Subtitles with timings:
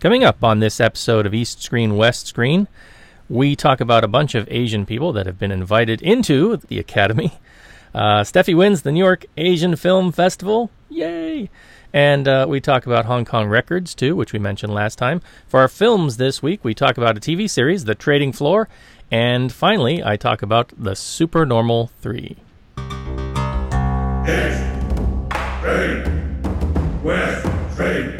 [0.00, 2.68] Coming up on this episode of East Screen, West Screen,
[3.28, 7.34] we talk about a bunch of Asian people that have been invited into the Academy.
[7.92, 10.70] Uh, Stephy wins the New York Asian Film Festival.
[10.88, 11.50] Yay!
[11.92, 15.20] And uh, we talk about Hong Kong records, too, which we mentioned last time.
[15.48, 18.68] For our films this week, we talk about a TV series, The Trading Floor.
[19.10, 22.36] And finally, I talk about The Supernormal 3.
[24.24, 24.62] East,
[27.02, 28.19] West, Trade.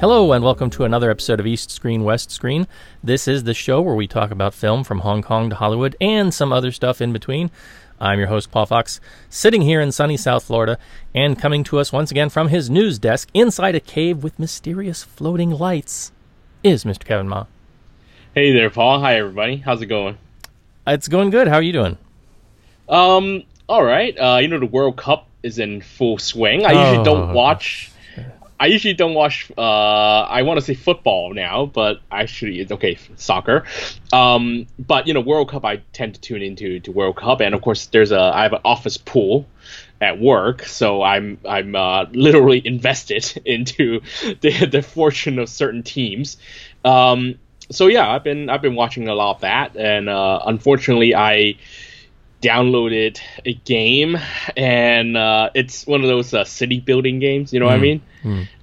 [0.00, 2.66] Hello, and welcome to another episode of East Screen, West Screen.
[3.04, 6.32] This is the show where we talk about film from Hong Kong to Hollywood and
[6.32, 7.50] some other stuff in between.
[8.00, 10.78] I'm your host, Paul Fox, sitting here in sunny South Florida,
[11.14, 15.02] and coming to us once again from his news desk inside a cave with mysterious
[15.02, 16.12] floating lights
[16.62, 17.04] is Mr.
[17.04, 17.44] Kevin Ma.
[18.34, 19.00] Hey there, Paul.
[19.00, 19.56] Hi, everybody.
[19.58, 20.16] How's it going?
[20.86, 21.46] It's going good.
[21.46, 21.98] How are you doing?
[22.88, 24.16] Um, all right.
[24.18, 26.64] Uh, you know, the World Cup is in full swing.
[26.64, 27.04] I usually Oh.
[27.04, 27.89] don't watch.
[28.60, 29.50] I usually don't watch.
[29.56, 29.60] Uh,
[30.28, 33.64] I want to say football now, but actually, it's okay, soccer.
[34.12, 37.54] Um, but you know, World Cup, I tend to tune into to World Cup, and
[37.54, 39.46] of course, there's a I have an office pool
[39.98, 44.02] at work, so I'm I'm uh, literally invested into
[44.42, 46.36] the the fortune of certain teams.
[46.84, 47.38] Um,
[47.70, 51.54] so yeah, I've been I've been watching a lot of that, and uh, unfortunately, I
[52.42, 54.16] downloaded a game,
[54.56, 57.52] and uh, it's one of those uh, city building games.
[57.52, 58.02] You know what I mean?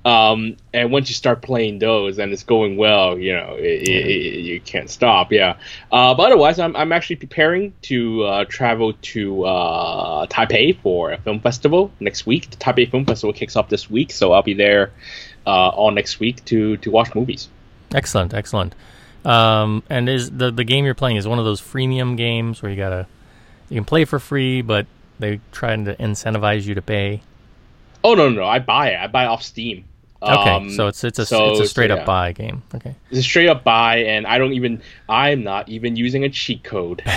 [0.05, 4.05] Um, and once you start playing those, and it's going well, you know, it, it-
[4.07, 5.31] it- you can't stop.
[5.31, 5.57] Yeah.
[5.91, 11.17] Uh, but otherwise, I'm I'm actually preparing to uh, travel to uh, Taipei for a
[11.17, 12.49] film festival next week.
[12.49, 14.91] The Taipei Film Festival kicks off this week, so I'll be there
[15.45, 17.49] uh, all next week to to watch movies.
[17.93, 18.75] Excellent, excellent.
[19.25, 22.71] Um, and is the the game you're playing is one of those freemium games where
[22.71, 23.07] you gotta
[23.69, 24.85] you can play for free, but
[25.19, 27.21] they trying to incentivize you to pay.
[28.03, 28.45] Oh no, no, no!
[28.45, 28.97] I buy it.
[28.99, 29.85] I buy it off Steam.
[30.21, 32.05] Okay, Um, so it's it's a so- it's a so, straight up yeah.
[32.05, 32.63] buy game.
[32.73, 34.81] Okay, It's a straight up buy, and I don't even.
[35.07, 37.03] I'm not even using a cheat code.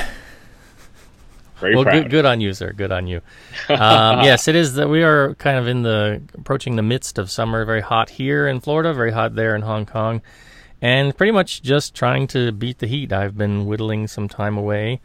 [1.60, 2.02] Very well, proud.
[2.04, 2.72] good good on you, sir.
[2.72, 3.20] Good on you.
[3.68, 7.30] Um, yes, it is that we are kind of in the approaching the midst of
[7.30, 7.64] summer.
[7.64, 8.92] Very hot here in Florida.
[8.94, 10.22] Very hot there in Hong Kong,
[10.82, 13.12] and pretty much just trying to beat the heat.
[13.12, 15.00] I've been whittling some time away.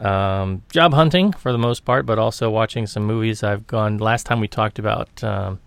[0.00, 3.42] Um, job hunting for the most part, but also watching some movies.
[3.42, 5.60] I've gone last time we talked about um,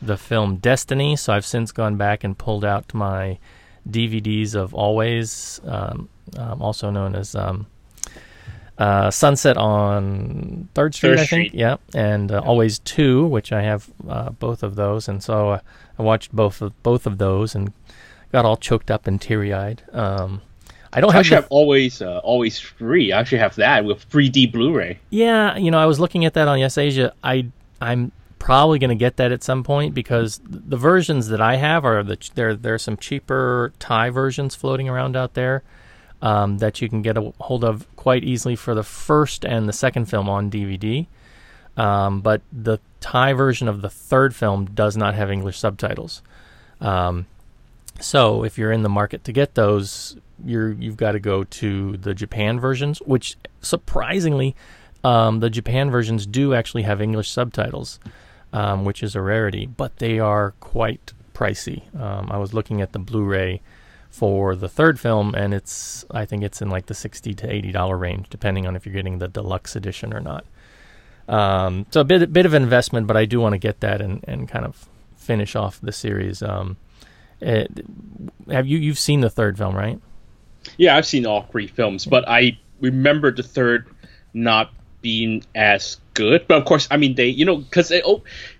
[0.00, 3.38] the film Destiny, so I've since gone back and pulled out my
[3.88, 7.66] DVDs of Always, um, um, also known as um,
[8.78, 11.48] uh, Sunset on Third Street, Third I think.
[11.48, 11.54] Street.
[11.54, 15.60] Yeah, and uh, Always Two, which I have uh, both of those, and so uh,
[15.98, 17.72] I watched both of both of those and
[18.32, 19.82] got all choked up and teary eyed.
[19.92, 20.40] Um,
[20.96, 23.12] I don't I have actually the have always uh, always free.
[23.12, 24.98] I actually have that with 3D Blu-ray.
[25.10, 27.12] Yeah, you know, I was looking at that on Yes Asia.
[27.22, 27.48] I
[27.80, 31.84] I'm probably going to get that at some point because the versions that I have
[31.84, 35.62] are the ch- there there's some cheaper Thai versions floating around out there
[36.22, 39.72] um, that you can get a hold of quite easily for the first and the
[39.72, 41.06] second film on DVD.
[41.76, 46.22] Um, but the Thai version of the third film does not have English subtitles.
[46.80, 47.26] Um,
[48.00, 51.96] so if you're in the market to get those, you're you've got to go to
[51.96, 54.54] the Japan versions, which surprisingly,
[55.04, 57.98] um, the Japan versions do actually have English subtitles,
[58.52, 61.94] um, which is a rarity, but they are quite pricey.
[61.98, 63.60] Um, I was looking at the Blu-ray
[64.08, 67.72] for the third film, and it's I think it's in like the sixty to eighty
[67.72, 70.44] dollar range, depending on if you're getting the deluxe edition or not.
[71.28, 74.24] Um, so a bit bit of investment, but I do want to get that and,
[74.26, 76.42] and kind of finish off the series.
[76.42, 76.76] Um,
[77.40, 77.84] it,
[78.50, 80.00] have you you've seen the third film, right?
[80.76, 83.86] Yeah, I've seen all three films, but I remember the third
[84.34, 84.72] not
[85.02, 86.48] being as good.
[86.48, 88.04] But of course, I mean they, you know, because it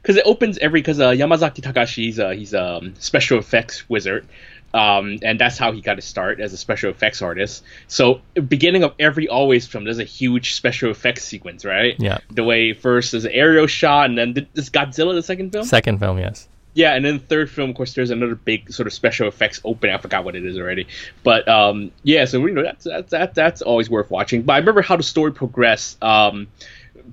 [0.03, 3.89] because it opens every because uh, Yamazaki Takashi he's a he's a um, special effects
[3.89, 4.27] wizard.
[4.75, 7.65] Um, and that's how he got his start as a special effects artist.
[7.89, 11.95] So, beginning of every always film, there's a huge special effects sequence, right?
[11.99, 12.19] Yeah.
[12.31, 15.65] The way first there's an aerial shot, and then th- this Godzilla the second film.
[15.65, 16.47] Second film, yes.
[16.77, 19.95] Yeah, and then third film, of course, there's another big sort of special effects opening.
[19.95, 20.87] I forgot what it is already,
[21.23, 24.43] but um, yeah, so you know that's that's that, that's always worth watching.
[24.43, 26.03] But I remember how the story progressed.
[26.05, 26.49] Um,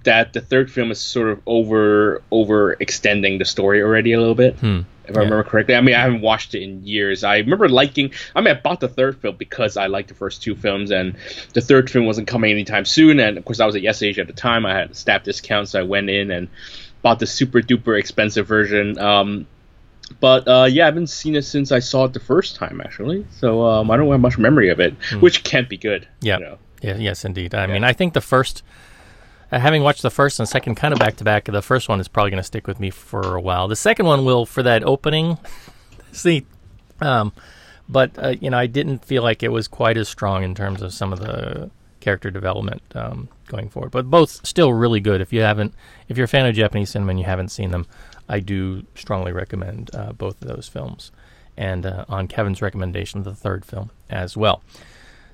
[0.03, 4.35] that the third film is sort of over over extending the story already a little
[4.35, 4.59] bit.
[4.59, 4.81] Hmm.
[5.05, 7.23] If I remember correctly, I mean I haven't watched it in years.
[7.23, 8.11] I remember liking.
[8.35, 11.15] I mean, I bought the third film because I liked the first two films, and
[11.53, 13.19] the third film wasn't coming anytime soon.
[13.21, 14.65] And of course, I was at Yes Asia at the time.
[14.65, 16.49] I had a staff discount, so I went in and
[17.01, 18.97] bought the super duper expensive version.
[18.97, 19.45] Um,
[20.19, 23.25] but uh, yeah, I haven't seen it since I saw it the first time actually.
[23.31, 26.07] So um, I don't have much memory of it, which can't be good.
[26.21, 26.37] Yeah.
[26.37, 26.57] You know?
[26.81, 27.55] Yeah, yes, indeed.
[27.55, 28.61] I mean, I think the first,
[29.53, 32.01] uh, having watched the first and second kind of back to back, the first one
[32.01, 33.69] is probably going to stick with me for a while.
[33.69, 35.37] The second one will for that opening.
[36.11, 36.45] See,
[36.99, 37.31] um,
[37.87, 40.81] but uh, you know, I didn't feel like it was quite as strong in terms
[40.81, 41.71] of some of the
[42.01, 43.91] character development um, going forward.
[43.91, 45.21] But both still really good.
[45.21, 45.73] If you haven't,
[46.09, 47.87] if you're a fan of Japanese cinema and you haven't seen them,
[48.27, 51.11] I do strongly recommend uh, both of those films.
[51.55, 54.63] And uh, on Kevin's recommendation, the third film as well.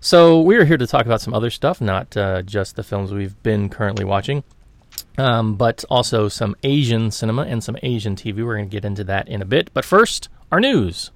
[0.02, 3.42] So we're here to talk about some other stuff, not uh, just the films we've
[3.44, 4.44] been currently watching,
[5.18, 8.46] um, but also some Asian cinema and some Asian TV.
[8.46, 9.70] We're going to get into that in a bit.
[9.74, 11.12] But first, our news.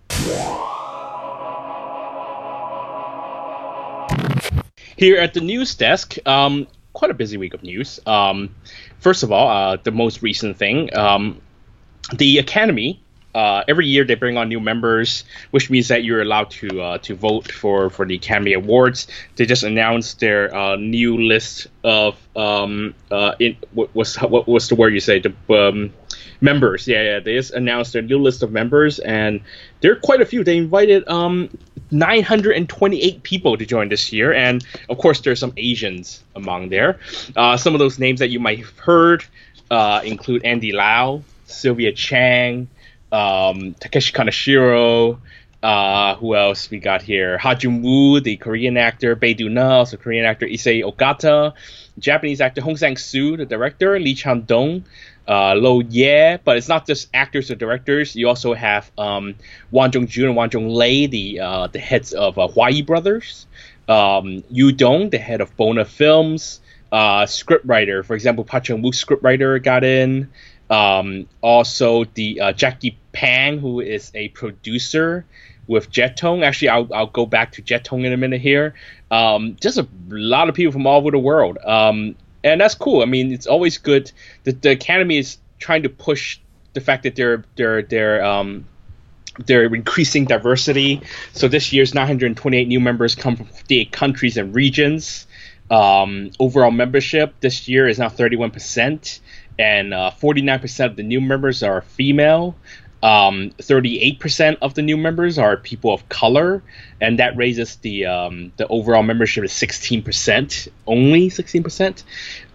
[4.98, 8.00] Here at the news desk, um, quite a busy week of news.
[8.06, 8.56] Um,
[9.00, 11.42] first of all, uh, the most recent thing, um,
[12.12, 13.00] the Academy.
[13.34, 16.98] Uh, every year they bring on new members, which means that you're allowed to uh,
[17.00, 19.08] to vote for, for the Academy Awards.
[19.38, 24.70] They just announced their uh, new list of um, uh, in, what, what's what was
[24.70, 25.92] the word you say the um,
[26.42, 26.88] members?
[26.88, 27.20] Yeah, yeah.
[27.22, 29.42] They just announced their new list of members, and
[29.82, 30.44] there are quite a few.
[30.44, 31.50] They invited um,
[31.90, 37.00] 928 people to join this year, and of course there's some Asians among there.
[37.36, 39.26] Uh, some of those names that you might have heard
[39.72, 41.24] uh, include Andy Lau,
[41.54, 42.68] Sylvia Chang,
[43.12, 45.20] um, Takeshi Kaneshiro.
[45.62, 47.38] Uh, who else we got here?
[47.38, 51.54] Ha Jung Woo, the Korean actor, Bae Do Na, also Korean actor, Issei Ogata,
[51.98, 54.84] Japanese actor Hong Sang Soo, the director, Lee Chang Dong,
[55.26, 58.14] uh, Lou Ye, but it's not just actors or directors.
[58.14, 59.36] You also have um,
[59.72, 62.50] Wan Jong Jun and Wan Jong Lei, the uh, the heads of uh,
[62.86, 63.48] Brothers,
[63.88, 66.60] um, Yu Dong, the head of Bona Films,
[66.92, 70.30] uh, scriptwriter, for example, Pa Chung Wook scriptwriter got in.
[70.70, 75.26] Um, also, the uh, Jackie Pang, who is a producer
[75.68, 76.44] with Jet Tone.
[76.44, 78.74] Actually, I'll, I'll go back to Jet Tone in a minute here.
[79.12, 81.58] Um, just a lot of people from all over the world.
[81.64, 83.02] Um, and that's cool.
[83.02, 84.12] I mean, it's always good.
[84.44, 86.40] The, the Academy is trying to push
[86.74, 88.66] the fact that they're they're they're um,
[89.46, 91.02] they're increasing diversity.
[91.34, 95.28] So this year's 928 new members come from 58 countries and regions.
[95.72, 99.20] Um, overall membership this year is now 31%,
[99.60, 102.56] and uh, 49% of the new members are female.
[103.02, 106.64] Um, 38% of the new members are people of color,
[107.02, 112.04] and that raises the um, the overall membership to 16%, only 16%.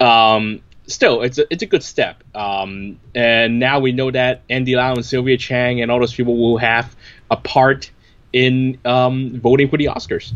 [0.00, 2.25] Um, still, it's a, it's a good step.
[2.35, 6.37] Um, and now we know that Andy Lau and Sylvia Chang and all those people
[6.39, 6.97] will have
[7.31, 7.91] a part
[8.33, 10.33] in um, voting for the Oscars.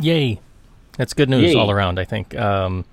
[0.00, 0.40] Yay!
[0.96, 1.54] That's good news Yay.
[1.54, 2.00] all around.
[2.00, 2.84] I think, um,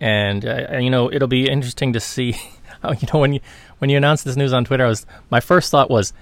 [0.00, 2.32] and uh, you know, it'll be interesting to see.
[2.82, 3.40] How, you know, when you
[3.78, 6.12] when you announced this news on Twitter, I was my first thought was,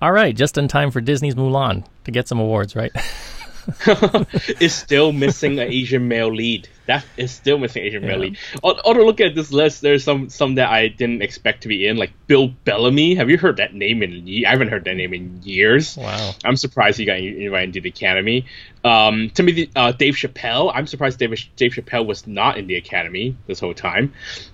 [0.00, 2.92] all right, just in time for Disney's Mulan to get some awards, right?
[4.60, 6.68] is still missing an Asian male lead.
[6.86, 8.38] That is still missing male lead.
[8.64, 11.86] Al- Although look at this list, there's some some that I didn't expect to be
[11.86, 13.16] in, like Bill Bellamy.
[13.16, 14.26] Have you heard that name in?
[14.26, 15.96] ye- I haven't heard that name in years.
[15.96, 16.32] Wow.
[16.44, 18.46] I'm surprised he got invited into the Academy.
[18.84, 20.70] Um, Timothy, uh, Dave Chappelle.
[20.72, 24.12] I'm surprised Dave, Dave Chappelle was not in the Academy this whole time.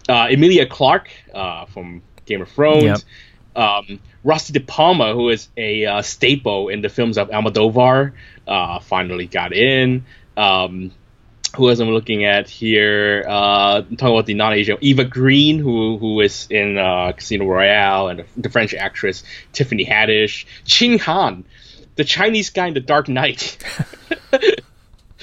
[0.09, 2.85] Uh, Emilia Clarke uh, from Game of Thrones.
[2.85, 2.99] Yep.
[3.55, 8.13] Um, Rossy De Palma, who is a uh, staple in the films of Almodovar,
[8.49, 10.07] uh, finally got in.
[10.37, 10.93] Um,
[11.57, 13.25] who else I'm looking at here?
[13.29, 18.25] Uh, talking about the non-Asian Eva Green, who who is in uh, Casino Royale, and
[18.37, 21.45] the, French actress Tiffany Haddish, Chin Han,
[21.97, 23.59] the Chinese guy in The Dark Knight.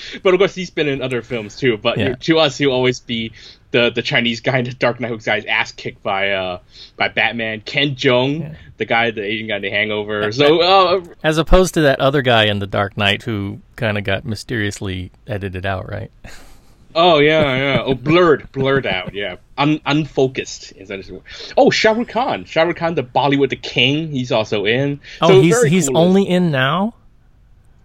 [0.23, 1.77] but of course, he's been in other films too.
[1.77, 2.15] But Yeah.
[2.15, 3.33] to us, he'll always be
[3.71, 6.59] the the Chinese guy in The Dark Knight who got his ass kicked by uh
[6.97, 7.61] by Batman.
[7.61, 10.31] Ken Jeong, the guy, the Asian guy in The Hangover.
[10.31, 14.03] So uh, As opposed to that other guy in The Dark Knight who kind of
[14.03, 16.11] got mysteriously edited out, right?
[16.95, 17.83] Oh yeah, yeah.
[17.85, 19.13] Oh, blurred, blurred out.
[19.13, 20.73] Yeah, Un- unfocused.
[20.75, 21.11] Is that his-
[21.55, 22.45] Oh, Shah Rukh Khan.
[22.45, 24.11] Shah Rukh Khan, the Bollywood the king.
[24.11, 24.99] He's also in.
[25.21, 25.97] Oh, So he's he's cool.
[25.99, 26.95] only in now.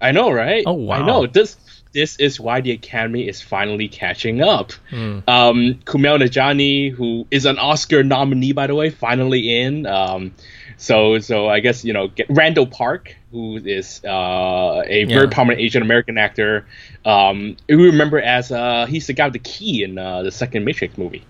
[0.00, 0.64] I know, right?
[0.66, 0.96] Oh, wow.
[1.02, 1.26] I know.
[1.26, 1.56] This
[1.94, 4.72] this is why the Academy is finally catching up.
[4.90, 5.20] Hmm.
[5.26, 9.86] Um, Kumail Nanjiani, who is an Oscar nominee, by the way, finally in.
[9.86, 10.34] Um,
[10.76, 15.14] so so I guess you know get Randall Park, who is uh, a Yeah.
[15.14, 16.66] very prominent Asian American actor.
[17.04, 20.32] Um, who we remember as uh, he's the guy with the key in uh, the
[20.32, 21.22] second Matrix movie.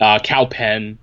[0.00, 0.98] uh, Kal Penn.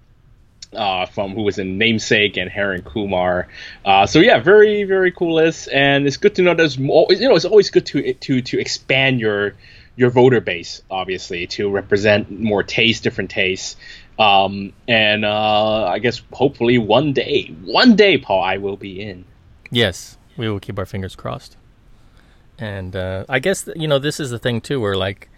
[0.74, 3.50] Uh, from who was in Namesake and Harold Kumar,
[3.84, 7.08] uh, so yeah, very very cool list, and it's good to know there's more.
[7.10, 9.56] You know, it's always good to to to expand your
[9.98, 13.76] your voter base, obviously, to represent more tastes, different tastes.
[14.18, 19.26] Um, and uh, I guess hopefully one day, one day, Paul, I will be in.
[19.72, 21.58] Yes, we will keep our fingers crossed.
[22.58, 25.30] And uh, I guess you know this is the thing too, where like,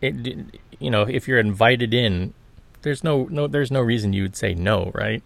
[0.00, 0.14] it,
[0.78, 2.34] you know, if you're invited in,
[2.82, 5.22] there's no no there's no reason you would say no, right?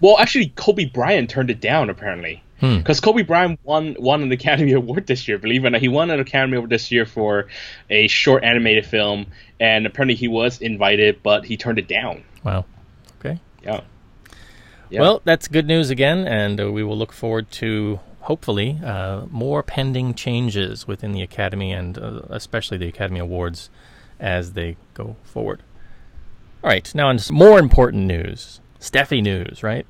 [0.00, 4.72] Well, actually, Kobe Bryant turned it down apparently because Kobe Bryant won won an Academy
[4.80, 5.38] Award this year.
[5.38, 7.48] Believe it or not, he won an Academy Award this year for
[7.90, 9.26] a short animated film,
[9.60, 12.24] and apparently he was invited, but he turned it down.
[12.44, 12.64] Wow.
[13.20, 13.40] Okay.
[13.62, 13.82] Yeah.
[14.88, 15.00] Yeah.
[15.00, 19.62] Well, that's good news again, and uh, we will look forward to hopefully uh, more
[19.62, 23.70] pending changes within the Academy and uh, especially the Academy Awards
[24.18, 25.62] as they go forward.
[26.66, 29.86] All right, now on some more important news, Stephy news, right?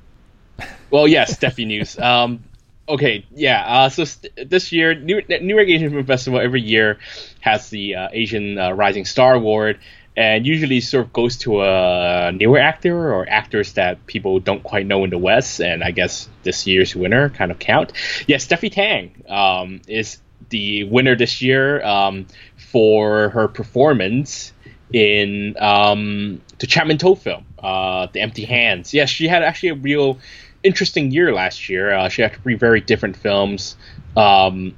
[0.91, 1.97] Well, yes, Stephy news.
[2.03, 2.43] Um,
[2.87, 3.65] okay, yeah.
[3.65, 6.99] Uh, so st- this year, New Newark Asian Film Festival every year
[7.39, 9.79] has the uh, Asian uh, Rising Star Award,
[10.15, 14.85] and usually sort of goes to a newer actor or actors that people don't quite
[14.85, 15.59] know in the West.
[15.59, 17.91] And I guess this year's winner kind of count.
[18.27, 20.19] Yeah, Stephy Tang um, is
[20.49, 24.53] the winner this year um, for her performance
[24.93, 28.93] in um, the Chapman To film, uh, The Empty Hands.
[28.93, 30.19] Yes, she had actually a real
[30.63, 31.93] interesting year last year.
[31.93, 33.75] Uh, she had three very different films.
[34.15, 34.75] Um,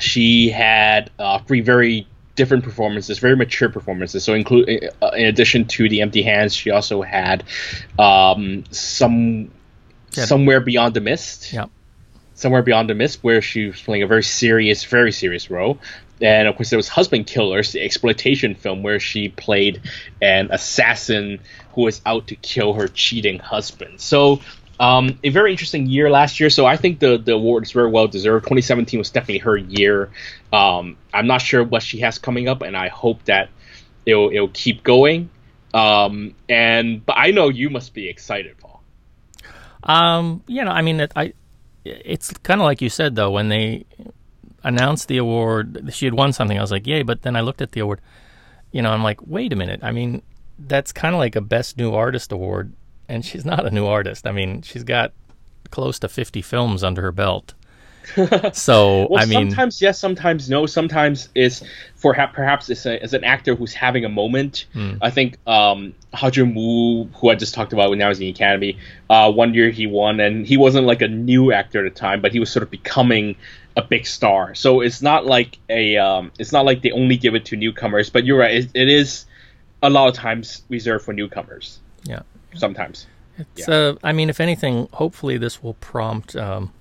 [0.00, 4.24] she had uh, three very different performances, very mature performances.
[4.24, 7.44] So, include uh, in addition to the Empty Hands, she also had
[7.98, 9.50] um, some
[10.16, 10.24] Yeah.
[10.26, 11.52] somewhere beyond the mist.
[11.52, 11.66] Yeah.
[12.34, 15.78] Somewhere beyond the mist, where she was playing a very serious, very serious role.
[16.20, 19.82] And of course, there was Husband Killers, the exploitation film where she played
[20.22, 21.40] an assassin
[21.74, 24.00] who was out to kill her cheating husband.
[24.00, 24.40] So,
[24.78, 26.50] um, a very interesting year last year.
[26.50, 28.44] So I think the the award is very well deserved.
[28.44, 30.10] 2017 was definitely her year.
[30.52, 33.50] Um, I'm not sure what she has coming up, and I hope that
[34.06, 35.30] it'll it'll keep going.
[35.72, 38.82] Um, and but I know you must be excited, Paul.
[39.82, 41.34] Um, you know, I mean, it, I,
[41.84, 43.30] it's kind of like you said though.
[43.30, 43.84] When they
[44.64, 46.58] announced the award, she had won something.
[46.58, 47.02] I was like, yay!
[47.02, 48.00] But then I looked at the award.
[48.72, 49.80] You know, I'm like, wait a minute.
[49.82, 50.22] I mean,
[50.58, 52.72] that's kind of like a best new artist award,
[53.08, 54.26] and she's not a new artist.
[54.26, 55.12] I mean, she's got
[55.70, 57.54] close to 50 films under her belt.
[58.52, 60.66] so Well, I mean, sometimes yes, sometimes no.
[60.66, 61.62] Sometimes it's
[61.94, 64.66] for ha- perhaps it's, a, it's an actor who's having a moment.
[64.74, 64.94] Hmm.
[65.00, 68.26] I think um, Ha Jung Woo, who I just talked about when I was in
[68.26, 68.78] the Academy,
[69.08, 72.20] uh, one year he won, and he wasn't like a new actor at the time,
[72.20, 73.36] but he was sort of becoming
[73.76, 74.54] a big star.
[74.54, 78.10] So it's not like a um, it's not like they only give it to newcomers.
[78.10, 79.26] But you're right, it, it is
[79.82, 81.80] a lot of times reserved for newcomers.
[82.04, 82.20] yeah.
[82.54, 83.06] Sometimes.
[83.36, 86.72] It's, uh, I mean, if anything, hopefully this will prompt um,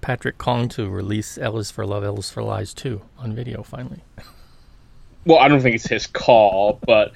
[0.00, 4.00] Patrick Kong to release Ellis for Love, Ellis for Lies too on video finally.
[5.26, 7.12] Well, I don't think it's his call, but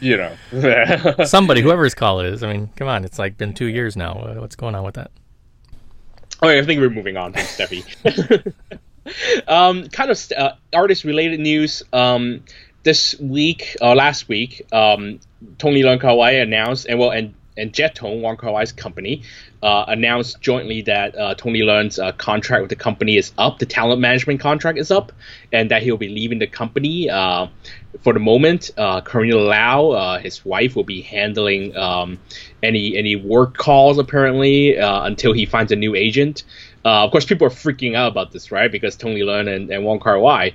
[0.00, 0.34] you know.
[1.26, 2.42] Somebody, whoever his call is.
[2.42, 4.12] I mean, come on, it's like been two years now.
[4.12, 5.10] Uh, what's going on with that?
[6.42, 8.54] Okay, I think we're moving on from Stephy.
[9.48, 11.82] um, kind of uh, artist-related news.
[11.92, 12.44] Um,
[12.84, 15.18] this week, uh, last week, um,
[15.58, 19.22] Tony Leung Kawai announced, and well, and and Jet Tone, Wong Kar Wai's company,
[19.62, 23.58] uh, announced jointly that uh, Tony Leung's uh, contract with the company is up.
[23.58, 25.12] The talent management contract is up,
[25.52, 27.10] and that he'll be leaving the company.
[27.10, 27.48] Uh,
[28.00, 32.18] for the moment, uh, Karina Lau, uh, his wife, will be handling um,
[32.62, 36.44] any any work calls apparently until he finds a new agent.
[36.84, 38.72] Of course, people are freaking out about this, right?
[38.72, 40.54] Because Tony Leung and, and Wong Kar Wai.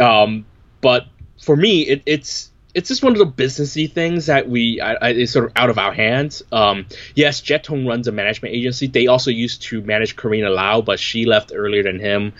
[0.00, 0.44] Um,
[0.80, 1.06] but
[1.40, 5.08] for me, it, it's it's just one of the businessy things that we I, I,
[5.10, 6.42] it's sort of out of our hands.
[6.52, 8.86] Um, yes, Jet Tone runs a management agency.
[8.86, 12.34] They also used to manage Karina Lau, but she left earlier than him.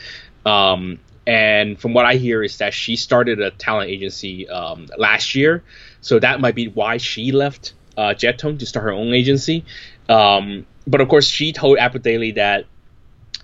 [0.44, 5.34] Um, and from what I hear is that she started a talent agency um, last
[5.34, 5.62] year,
[6.00, 9.64] so that might be why she left uh, Jet Tone to start her own agency.
[10.08, 12.66] Um, but of course, she told Apple Daily that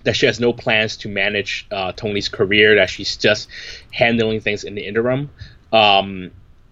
[0.03, 3.49] that she has no plans to manage uh, Tony's career, that she's just
[3.91, 5.31] handling things in the interim.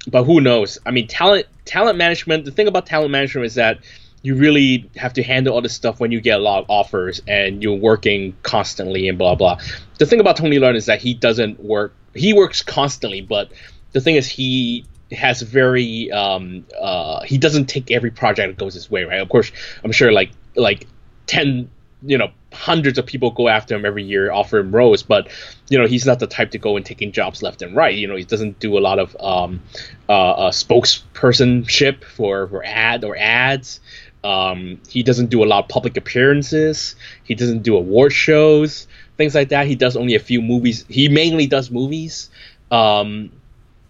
[0.08, 0.78] But who knows?
[0.86, 2.46] I mean, talent talent management.
[2.46, 3.80] The thing about talent management is that
[4.22, 7.22] you really have to handle all this stuff when you get a lot of offers
[7.28, 9.60] and you're working constantly and blah blah.
[10.00, 11.94] The thing about Tony Leung is that he doesn't work.
[12.16, 13.52] He works constantly, but
[13.92, 18.74] the thing is he has very um, uh, he doesn't take every project that goes
[18.74, 19.20] his way, right?
[19.20, 19.52] Of course,
[19.84, 20.88] I'm sure like like
[21.28, 21.70] ten
[22.06, 25.30] you know hundreds of people go after him every year, offer him roles, but
[25.70, 27.96] you know he's not the type to go and taking jobs left and right.
[27.96, 29.62] You know he doesn't do a lot of um,
[30.10, 33.80] uh, uh, spokespersonship for for ad or ads.
[34.24, 36.96] Um, he doesn't do a lot of public appearances.
[37.24, 39.68] He doesn't do award shows, things like that.
[39.68, 40.86] He does only a few movies.
[40.88, 42.30] He mainly does movies.
[42.72, 43.32] Um,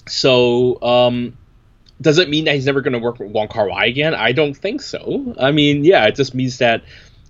[0.08, 1.38] so um,
[2.02, 4.16] does it mean that he's never going to work with Wong Kar Wai again?
[4.16, 5.36] I don't think so.
[5.40, 6.84] I mean, yeah, it just means that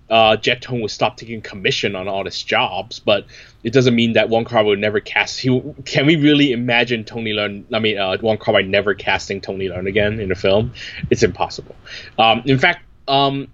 [0.09, 3.25] uh, Jet Tone will stop taking commission on all his jobs, but
[3.63, 5.39] it doesn't mean that Wong Kar will never cast.
[5.39, 7.65] He, can we really imagine Tony Leung?
[7.73, 10.73] I mean, uh, Wong Kar Wai never casting Tony Leung again in a film?
[11.09, 11.75] It's impossible.
[12.19, 13.47] Um, in fact, um,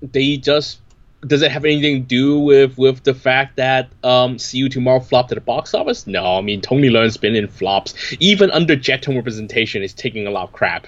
[0.00, 0.80] they just
[1.26, 5.00] does it have anything to do with with the fact that um, See You Tomorrow
[5.00, 6.06] flopped at the box office?
[6.06, 7.94] No, I mean Tony Leung's been in flops.
[8.20, 10.86] Even under Jet Tone representation, is taking a lot of crap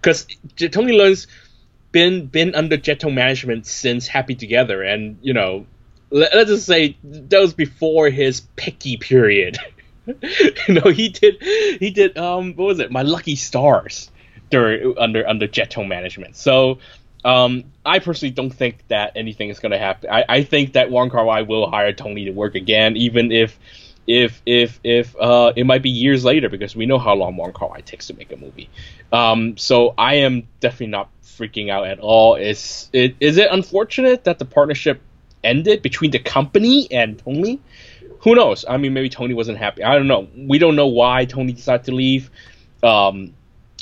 [0.00, 1.26] because Tony Leung's
[1.92, 5.66] been been under Jet Tone management since Happy Together, and you know,
[6.10, 9.58] let, us just say that was before his picky period.
[10.06, 12.90] you know, he did he did um what was it?
[12.90, 14.10] My Lucky Stars
[14.50, 16.36] during under under Jet Tone management.
[16.36, 16.78] So
[17.24, 20.10] um, I personally don't think that anything is going to happen.
[20.10, 23.58] I, I think that Wong Kar Wai will hire Tony to work again, even if
[24.08, 27.52] if if if uh, it might be years later because we know how long Wong
[27.52, 28.70] Kar Wai takes to make a movie.
[29.12, 32.36] Um, so I am definitely not freaking out at all.
[32.36, 35.00] Is it is it unfortunate that the partnership
[35.44, 37.60] ended between the company and Tony?
[38.20, 38.64] Who knows?
[38.66, 39.84] I mean, maybe Tony wasn't happy.
[39.84, 40.26] I don't know.
[40.36, 42.30] We don't know why Tony decided to leave.
[42.82, 43.34] Um,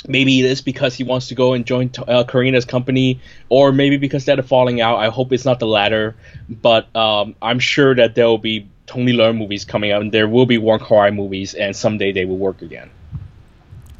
[0.07, 3.97] maybe it is because he wants to go and join uh, Karina's company, or maybe
[3.97, 4.97] because they're falling out.
[4.97, 6.17] I hope it's not the latter,
[6.49, 10.27] but um, I'm sure that there will be Tony Leung movies coming out, and there
[10.27, 12.89] will be Wong Kar Wai movies, and someday they will work again.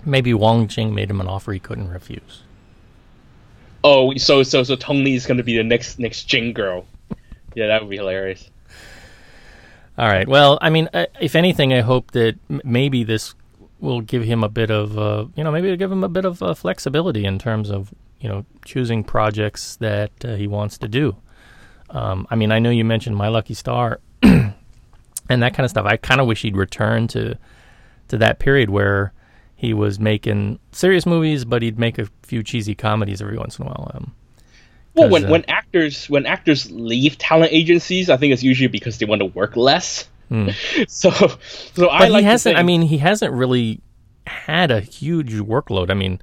[0.05, 2.43] Maybe Wong Jing made him an offer he couldn't refuse.
[3.83, 6.85] Oh, so so so Tony is going to be the next next Jing girl.
[7.53, 8.49] Yeah, that would be hilarious.
[9.97, 10.27] All right.
[10.27, 13.33] Well, I mean, uh, if anything, I hope that m- maybe this
[13.79, 16.41] will give him a bit of, uh, you know, maybe give him a bit of
[16.43, 21.15] uh, flexibility in terms of, you know, choosing projects that uh, he wants to do.
[21.89, 23.99] Um, I mean, I know you mentioned My Lucky Star
[25.29, 25.85] and that kind of stuff.
[25.85, 27.37] I kind of wish he'd return to
[28.09, 29.13] to that period where
[29.55, 33.65] he was making serious movies, but he'd make a few cheesy comedies every once in
[33.65, 33.91] a while.
[33.93, 34.13] Um,
[34.93, 38.97] well, when, uh, when actors when actors leave talent agencies, I think it's usually because
[38.97, 40.07] they want to work less.
[40.29, 40.49] Hmm.
[40.87, 41.37] So, so
[41.75, 42.55] but I like he hasn't.
[42.55, 43.81] Think, I mean, he hasn't really
[44.25, 45.89] had a huge workload.
[45.89, 46.21] I mean,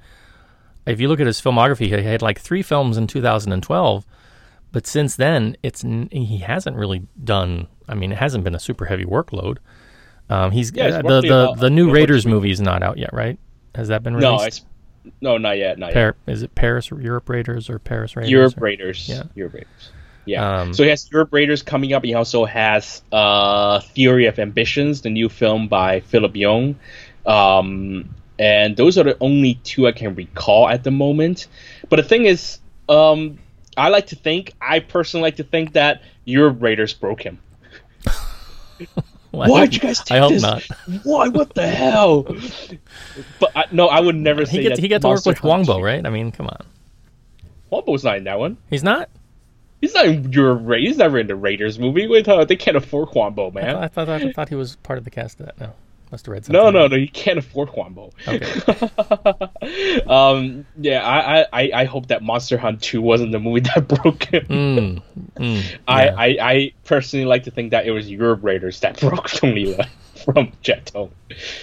[0.87, 4.07] if you look at his filmography, he had like three films in 2012,
[4.75, 7.69] but since then, it's he hasn't really done.
[7.89, 9.59] I mean, it hasn't been a super heavy workload.
[10.29, 13.15] Um, he's yeah, uh, the the, about, the new Raiders movie is not out yet,
[13.15, 13.39] right?
[13.77, 14.67] Has that been released?
[15.21, 15.79] No, no, not yet.
[15.79, 16.33] Not Par- yet.
[16.33, 18.33] Is it Paris Europe Raiders or Paris Raiders?
[18.33, 18.65] Europe or?
[18.65, 19.09] Raiders.
[19.09, 19.93] Yeah, Europe Raiders.
[20.25, 20.63] Yeah.
[20.63, 22.03] Um, so he has Europe Raiders coming up.
[22.03, 26.77] He also has uh, Theory of Ambitions, the new film by Philip Yung.
[27.27, 31.47] Um, and those are the only two I can recall at the moment.
[31.89, 32.59] But the thing is,
[32.89, 33.39] um,
[33.77, 37.39] I like to think, I personally like to think that Europe Raiders broke him.
[39.33, 40.11] well, Why'd you guys take this?
[40.11, 40.43] I hope this?
[40.43, 40.63] not.
[41.05, 41.29] Why?
[41.29, 42.23] What the hell?
[43.41, 44.83] But I, no, I would never say he gets, that.
[44.83, 46.05] He got to work with Wongbo, right?
[46.05, 46.65] I mean, come on.
[47.73, 48.57] Wongbo's not in that one.
[48.71, 49.09] He's not.
[49.81, 52.07] He's not in your He's never in the Raiders movie.
[52.07, 53.77] With uh, they can't afford Wongbo, man.
[53.77, 55.61] I thought, I thought I thought he was part of the cast of that.
[55.61, 55.73] No,
[56.15, 56.63] must have read something.
[56.63, 56.95] No, no, no.
[56.95, 58.13] You can't afford Wongbo.
[58.29, 60.01] Okay.
[60.07, 60.65] um.
[60.79, 61.05] Yeah.
[61.05, 61.71] I, I.
[61.75, 64.45] I hope that Monster Hunt Two wasn't the movie that broke him.
[64.55, 65.03] Mm,
[65.37, 65.77] mm, yeah.
[65.89, 66.37] I, I.
[66.41, 69.77] I personally like to think that it was Europe Raiders that broke Tony
[70.25, 71.11] from Jet Tone.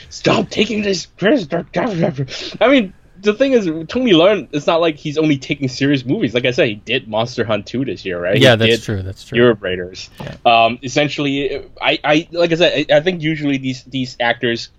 [0.10, 1.08] Stop taking this.
[1.18, 1.48] Chris.
[1.54, 6.34] I mean, the thing is, Tony Leung, it's not like he's only taking serious movies.
[6.34, 8.38] Like I said, he did Monster Hunt 2 this year, right?
[8.38, 9.02] Yeah, he that's true.
[9.02, 9.38] That's true.
[9.38, 10.10] Europe Raiders.
[10.20, 10.36] Yeah.
[10.46, 14.70] Um, essentially, I, I, like I said, I, I think usually these these actors,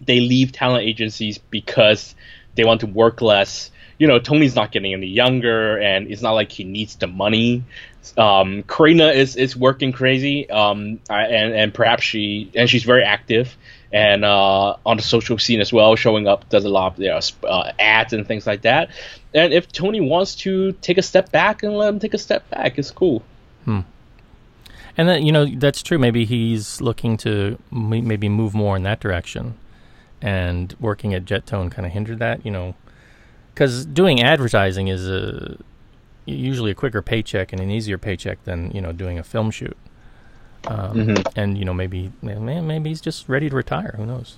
[0.00, 2.14] they leave talent agencies because
[2.54, 3.70] they want to work less.
[3.98, 7.64] You know, Tony's not getting any younger, and it's not like he needs the money.
[8.16, 13.56] Um, Karina is is working crazy, um, and and perhaps she and she's very active
[13.92, 17.08] and uh, on the social scene as well, showing up, does a lot of you
[17.08, 18.90] know, uh, ads and things like that.
[19.34, 22.48] And if Tony wants to take a step back and let him take a step
[22.50, 23.22] back, it's cool.
[23.64, 23.80] Hmm.
[24.96, 25.98] And then you know that's true.
[25.98, 29.54] Maybe he's looking to m- maybe move more in that direction,
[30.20, 32.44] and working at Jet Tone kind of hindered that.
[32.44, 32.74] You know,
[33.54, 35.56] because doing advertising is a
[36.26, 39.76] usually a quicker paycheck and an easier paycheck than you know doing a film shoot.
[40.68, 41.38] Um, mm-hmm.
[41.38, 43.94] And you know, maybe maybe he's just ready to retire.
[43.96, 44.36] Who knows?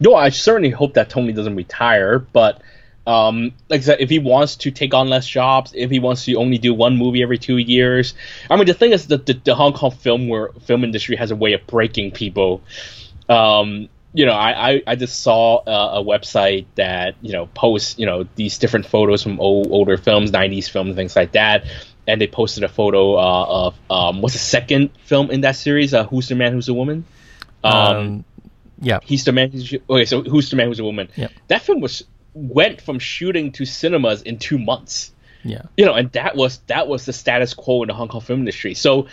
[0.00, 2.60] No, I certainly hope that Tony doesn't retire, but
[3.06, 6.24] Um, like I said, if he wants to take on less jobs, if he wants
[6.24, 8.14] to only do one movie every two years,
[8.50, 11.30] I mean, the thing is that the, the Hong Kong film where, film industry has
[11.30, 12.62] a way of breaking people.
[13.28, 17.96] Um, you know, I, I, I just saw a, a website that you know posts
[17.96, 21.64] you know these different photos from old, older films, '90s films, things like that,
[22.06, 25.92] and they posted a photo uh, of um, what's the second film in that series?
[25.92, 26.52] Uh, Who's the Man?
[26.52, 27.04] Who's the Woman?
[27.64, 28.24] Um,
[28.80, 28.98] yeah.
[29.02, 29.50] He's the man.
[29.50, 30.68] Who's, okay, so who's the man?
[30.68, 31.08] Who's a woman?
[31.16, 31.32] Yep.
[31.48, 35.12] That film was went from shooting to cinemas in two months.
[35.42, 35.62] Yeah.
[35.76, 38.40] You know, and that was that was the status quo in the Hong Kong film
[38.40, 38.74] industry.
[38.74, 39.06] So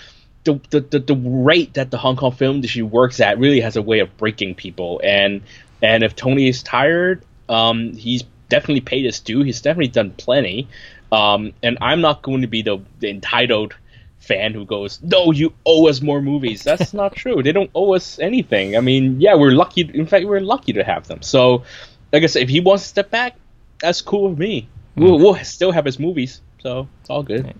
[0.44, 3.76] the the, the, the rate that the Hong Kong film industry works at really has
[3.76, 5.00] a way of breaking people.
[5.04, 5.42] And
[5.82, 9.44] and if Tony is tired, um, he's definitely paid his due.
[9.44, 10.68] He's definitely done plenty.
[11.14, 13.76] Um, and I'm not going to be the, the entitled
[14.18, 17.44] fan who goes, "No, you owe us more movies." That's not true.
[17.44, 18.76] They don't owe us anything.
[18.76, 19.82] I mean, yeah, we're lucky.
[19.94, 21.22] In fact, we're lucky to have them.
[21.22, 21.64] So,
[22.12, 23.36] like I said, if he wants to step back,
[23.80, 24.68] that's cool with me.
[24.96, 27.54] We'll, we'll still have his movies, so it's all good.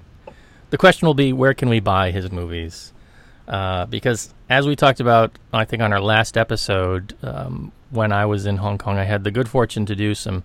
[0.70, 2.94] The question will be, where can we buy his movies?
[3.48, 8.26] Uh, because as we talked about, I think on our last episode, um, when I
[8.26, 10.44] was in Hong Kong, I had the good fortune to do some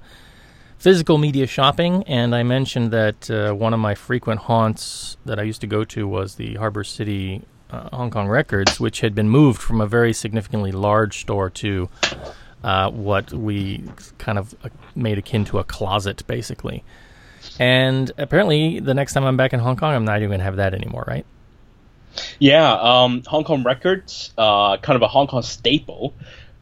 [0.78, 5.42] physical media shopping, and I mentioned that uh, one of my frequent haunts that I
[5.42, 9.28] used to go to was the Harbor City uh, Hong Kong Records, which had been
[9.28, 11.88] moved from a very significantly large store to
[12.64, 13.84] uh, what we
[14.18, 16.84] kind of uh, made akin to a closet, basically.
[17.58, 20.44] And apparently, the next time I'm back in Hong Kong, I'm not even going to
[20.44, 21.26] have that anymore, right?
[22.38, 26.14] Yeah, um, Hong Kong Records, uh, kind of a Hong Kong staple,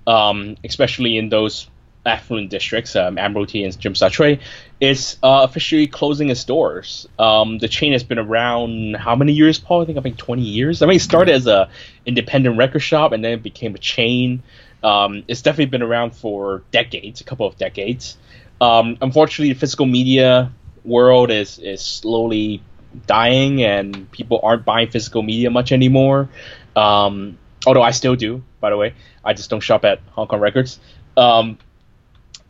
[0.07, 1.69] um, especially in those
[2.07, 4.41] affluent districts, um, Admiralty and Jim Tsui,
[4.81, 7.09] is uh, officially closing its doors.
[7.19, 9.83] Um, the chain has been around how many years, Paul?
[9.83, 10.83] I think I think 20 years.
[10.83, 11.69] I mean, it started as a
[12.05, 14.43] independent record shop and then it became a chain.
[14.83, 18.17] Um, it's definitely been around for decades, a couple of decades.
[18.61, 20.53] Um, unfortunately, the physical media
[20.85, 22.63] world is is slowly
[23.07, 26.29] dying, and people aren't buying physical media much anymore.
[26.75, 28.95] Um, although I still do, by the way.
[29.25, 30.79] I just don't shop at Hong Kong Records.
[31.17, 31.59] Um,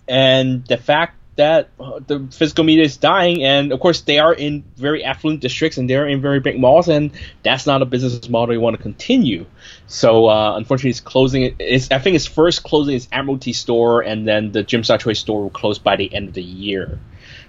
[0.09, 4.35] and the fact that uh, the physical media is dying, and of course they are
[4.35, 7.11] in very affluent districts and they're in very big malls, and
[7.42, 9.47] that's not a business model you want to continue.
[9.87, 11.55] So uh, unfortunately, it's closing.
[11.59, 15.42] It's I think it's first closing its Admiralty store, and then the Tsim Sha store
[15.42, 16.99] will close by the end of the year.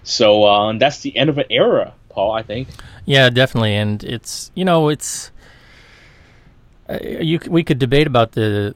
[0.04, 2.34] So uh, that's the end of an era, Paul.
[2.34, 2.68] I think.
[3.06, 5.32] Yeah, definitely, and it's you know it's
[6.90, 8.76] uh, you we could debate about the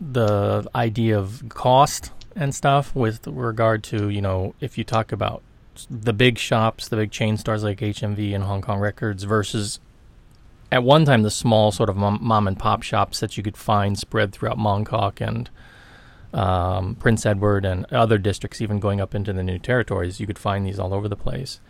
[0.00, 5.42] the idea of cost and stuff with regard to you know if you talk about
[5.90, 9.80] the big shops, the big chain stores like HMV and Hong Kong Records versus
[10.70, 13.98] at one time the small sort of mom, and pop shops that you could find
[13.98, 15.50] spread throughout Mong Kok and
[16.32, 20.18] um, Prince Edward and other districts, even going up into the new territories.
[20.18, 21.60] You could find these all over the place,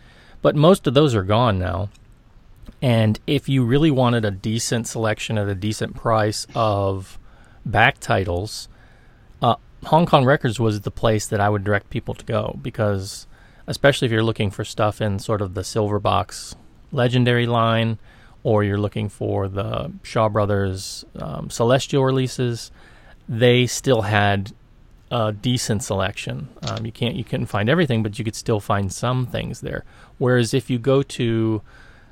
[0.41, 1.89] but most of those are gone now.
[2.81, 7.19] And if you really wanted a decent selection at a decent price of
[7.65, 8.67] back titles,
[9.85, 13.27] Hong Kong Records was the place that I would direct people to go because,
[13.67, 16.55] especially if you're looking for stuff in sort of the silver box
[16.91, 17.99] legendary line,
[18.43, 22.71] or you're looking for the Shaw Brothers um, Celestial releases,
[23.27, 24.53] they still had
[25.11, 26.49] a decent selection.
[26.63, 29.83] Um, you can't you couldn't find everything, but you could still find some things there.
[30.17, 31.61] Whereas if you go to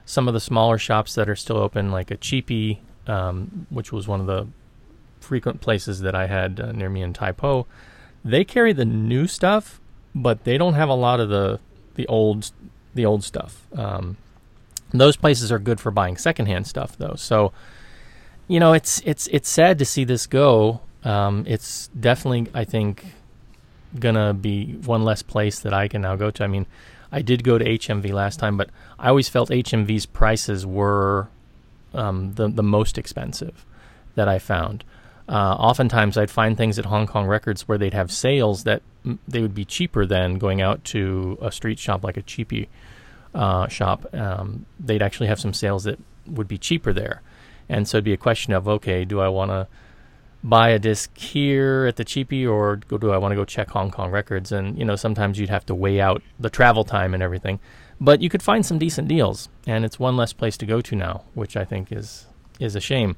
[0.05, 4.07] some of the smaller shops that are still open, like a Cheapy, um, which was
[4.07, 4.47] one of the
[5.23, 7.65] frequent places that I had uh, near me in Tai Po,
[8.23, 9.79] they carry the new stuff,
[10.13, 11.59] but they don't have a lot of the
[11.95, 12.51] the old
[12.93, 13.67] the old stuff.
[13.75, 14.17] Um,
[14.93, 17.15] those places are good for buying secondhand stuff, though.
[17.15, 17.51] So,
[18.47, 20.81] you know, it's it's it's sad to see this go.
[21.03, 23.05] Um, it's definitely, I think,
[23.99, 26.43] gonna be one less place that I can now go to.
[26.43, 26.67] I mean,
[27.11, 31.27] I did go to HMV last time, but I always felt HMV's prices were
[31.93, 33.65] um, the the most expensive
[34.15, 34.83] that I found.
[35.27, 39.19] Uh, oftentimes, I'd find things at Hong Kong Records where they'd have sales that m-
[39.27, 42.67] they would be cheaper than going out to a street shop like a cheapy
[43.33, 44.13] uh, shop.
[44.13, 47.21] Um, they'd actually have some sales that would be cheaper there,
[47.69, 49.67] and so it'd be a question of okay, do I want to
[50.43, 53.69] buy a disc here at the cheapy, or go, do I want to go check
[53.69, 54.51] Hong Kong Records?
[54.51, 57.61] And you know, sometimes you'd have to weigh out the travel time and everything,
[57.99, 60.95] but you could find some decent deals, and it's one less place to go to
[60.97, 62.25] now, which I think is
[62.59, 63.15] is a shame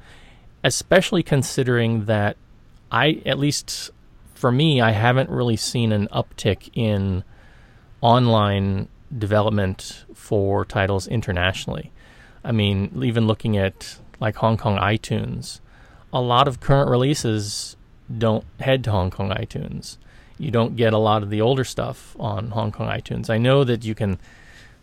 [0.66, 2.38] especially considering that
[2.92, 3.92] I, at least
[4.34, 7.24] for me, I haven't really seen an uptick in
[8.02, 11.92] online development for titles internationally.
[12.44, 15.60] I mean, even looking at like Hong Kong iTunes,
[16.12, 17.78] a lot of current releases
[18.18, 19.98] don't head to Hong Kong iTunes.
[20.38, 23.30] you don't get a lot of the older stuff on Hong Kong iTunes.
[23.30, 24.20] I know that you can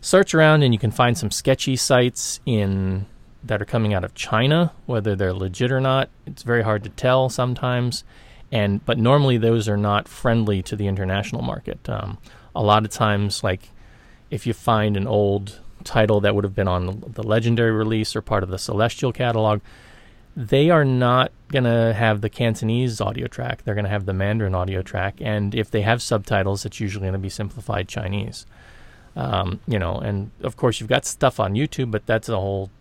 [0.01, 3.05] search around and you can find some sketchy sites in
[3.43, 6.09] that are coming out of China, whether they're legit or not.
[6.25, 8.03] It's very hard to tell sometimes,
[8.51, 11.87] and but normally those are not friendly to the international market.
[11.89, 12.17] Um,
[12.55, 13.69] a lot of times, like
[14.29, 18.21] if you find an old title that would have been on the legendary release or
[18.21, 19.59] part of the celestial catalog
[20.35, 23.63] they are not going to have the Cantonese audio track.
[23.63, 25.15] They're going to have the Mandarin audio track.
[25.21, 28.45] And if they have subtitles, it's usually going to be simplified Chinese.
[29.15, 32.71] Um, you know, and of course, you've got stuff on YouTube, but that's a whole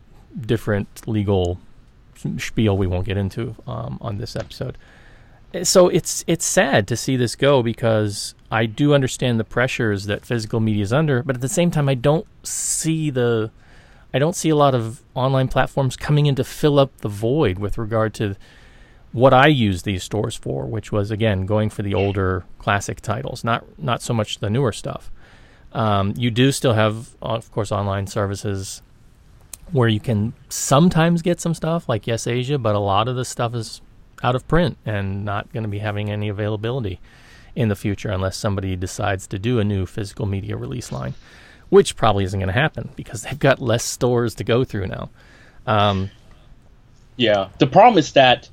[0.40, 1.58] different legal
[2.38, 4.78] spiel we won't get into um, on this episode.
[5.64, 10.24] So it's it's sad to see this go because I do understand the pressures that
[10.24, 13.50] physical media is under, but at the same time, I don't see the
[14.14, 17.58] I don't see a lot of online platforms coming in to fill up the void
[17.58, 18.36] with regard to
[19.12, 23.44] what I use these stores for, which was again going for the older classic titles,
[23.44, 25.10] not not so much the newer stuff.
[25.72, 28.82] Um, you do still have, of course, online services
[29.72, 33.24] where you can sometimes get some stuff like Yes Asia, but a lot of the
[33.24, 33.80] stuff is
[34.22, 37.00] out of print and not going to be having any availability
[37.56, 41.14] in the future unless somebody decides to do a new physical media release line
[41.72, 45.08] which probably isn't going to happen because they've got less stores to go through now.
[45.66, 46.10] Um,
[47.16, 48.50] yeah, the problem is that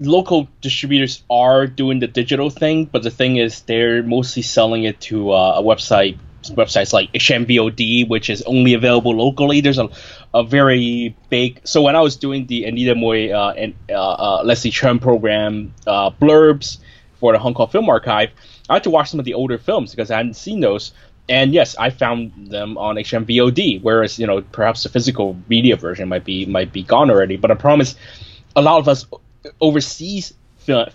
[0.00, 5.00] local distributors are doing the digital thing, but the thing is they're mostly selling it
[5.02, 9.60] to uh, a website websites like HMVOD, which is only available locally.
[9.60, 9.88] There's a,
[10.34, 11.60] a very big.
[11.64, 15.74] So when I was doing the Anita Mui uh, and uh, uh, Leslie Cheung program
[15.86, 16.78] uh, blurbs
[17.18, 18.30] for the Hong Kong Film Archive,
[18.68, 20.92] I had to watch some of the older films because I hadn't seen those
[21.30, 26.08] and yes, I found them on HMVOD, whereas you know perhaps the physical media version
[26.08, 27.36] might be might be gone already.
[27.36, 27.94] But I promise,
[28.56, 29.06] a lot of us
[29.60, 30.34] overseas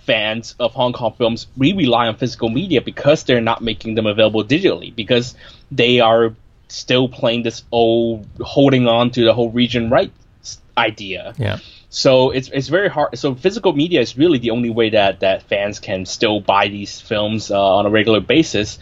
[0.06, 4.06] fans of Hong Kong films we rely on physical media because they're not making them
[4.06, 5.36] available digitally because
[5.72, 6.36] they are
[6.68, 11.34] still playing this old holding on to the whole region rights idea.
[11.38, 11.60] Yeah.
[11.90, 13.18] So it's it's very hard.
[13.18, 17.00] So physical media is really the only way that that fans can still buy these
[17.00, 18.80] films uh, on a regular basis.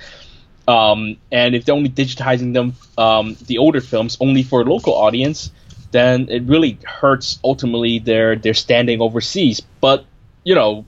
[0.68, 4.96] Um, and if they're only digitizing them, um, the older films, only for a local
[4.96, 5.52] audience,
[5.92, 9.62] then it really hurts ultimately their their standing overseas.
[9.80, 10.06] But
[10.44, 10.86] you know,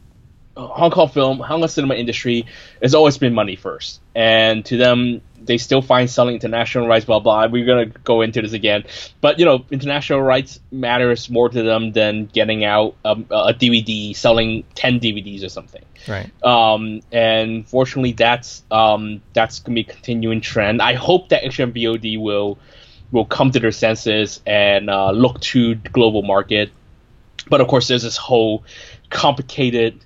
[0.58, 2.46] Hong Kong film, Hong Kong cinema industry
[2.82, 7.20] has always been money first, and to them, they still find selling international rights, blah
[7.20, 7.48] blah.
[7.48, 8.86] We're gonna go into this again,
[9.20, 14.16] but you know, international rights matters more to them than getting out um, a DVD,
[14.16, 15.84] selling ten DVDs or something.
[16.08, 16.32] Right.
[16.44, 20.82] Um, and fortunately, that's um, that's gonna be a continuing trend.
[20.82, 22.58] I hope that HMVOD will
[23.12, 26.72] will come to their senses and uh, look to the global market.
[27.48, 28.64] But of course, there's this whole
[29.10, 30.04] complicated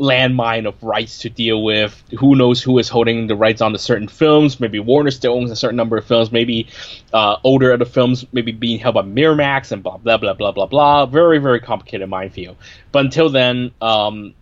[0.00, 2.02] landmine of rights to deal with.
[2.18, 4.58] Who knows who is holding the rights on the certain films?
[4.58, 6.32] Maybe Warner still owns a certain number of films.
[6.32, 6.68] Maybe
[7.12, 10.66] uh, older other films maybe being held by Miramax and blah blah blah blah blah
[10.66, 11.06] blah.
[11.06, 12.56] Very very complicated minefield.
[12.92, 14.34] But until then, um,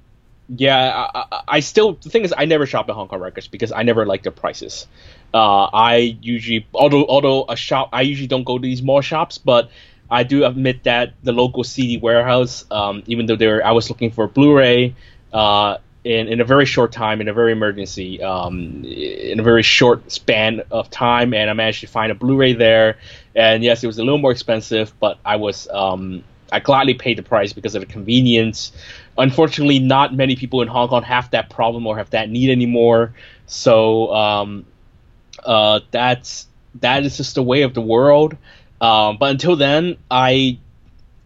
[0.48, 3.48] yeah, I, I, I, still the thing is I never shop at Hong Kong Records
[3.48, 4.86] because I never like their prices.
[5.32, 9.38] Uh, I usually although although a shop I usually don't go to these mall shops,
[9.38, 9.70] but
[10.12, 14.10] I do admit that the local CD warehouse, um, even though they I was looking
[14.10, 14.94] for a Blu-ray
[15.32, 19.62] uh, in in a very short time, in a very emergency, um, in a very
[19.62, 22.98] short span of time, and I managed to find a Blu-ray there.
[23.34, 26.22] And yes, it was a little more expensive, but I was um,
[26.52, 28.72] I gladly paid the price because of the convenience.
[29.16, 33.14] Unfortunately, not many people in Hong Kong have that problem or have that need anymore.
[33.46, 34.66] So um,
[35.42, 36.48] uh, that's
[36.80, 38.36] that is just the way of the world.
[38.82, 40.58] Um, but until then, I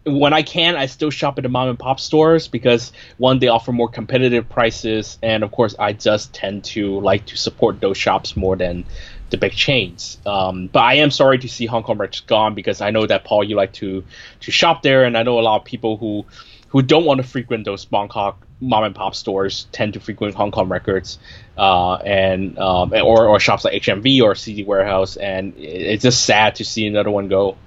[0.05, 3.49] when I can, I still shop at the mom and pop stores because one, they
[3.49, 7.97] offer more competitive prices, and of course, I just tend to like to support those
[7.97, 8.85] shops more than
[9.31, 10.17] the big chains.
[10.25, 13.25] Um, but I am sorry to see Hong Kong Records gone because I know that
[13.25, 14.05] Paul, you like to
[14.41, 16.25] to shop there, and I know a lot of people who
[16.69, 20.35] who don't want to frequent those Mong Kok mom and pop stores tend to frequent
[20.35, 21.19] Hong Kong Records,
[21.57, 26.55] uh, and um, or or shops like HMV or CD Warehouse, and it's just sad
[26.55, 27.57] to see another one go.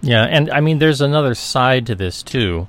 [0.00, 2.68] Yeah, and I mean, there's another side to this too.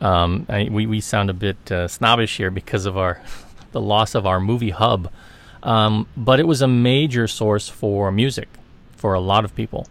[0.00, 3.20] Um, I, we we sound a bit uh, snobbish here because of our
[3.72, 5.10] the loss of our movie hub,
[5.62, 8.48] um, but it was a major source for music
[8.96, 9.86] for a lot of people.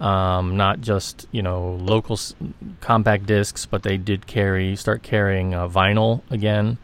[0.00, 2.34] Um, not just you know local s-
[2.80, 6.78] compact discs, but they did carry start carrying uh, vinyl again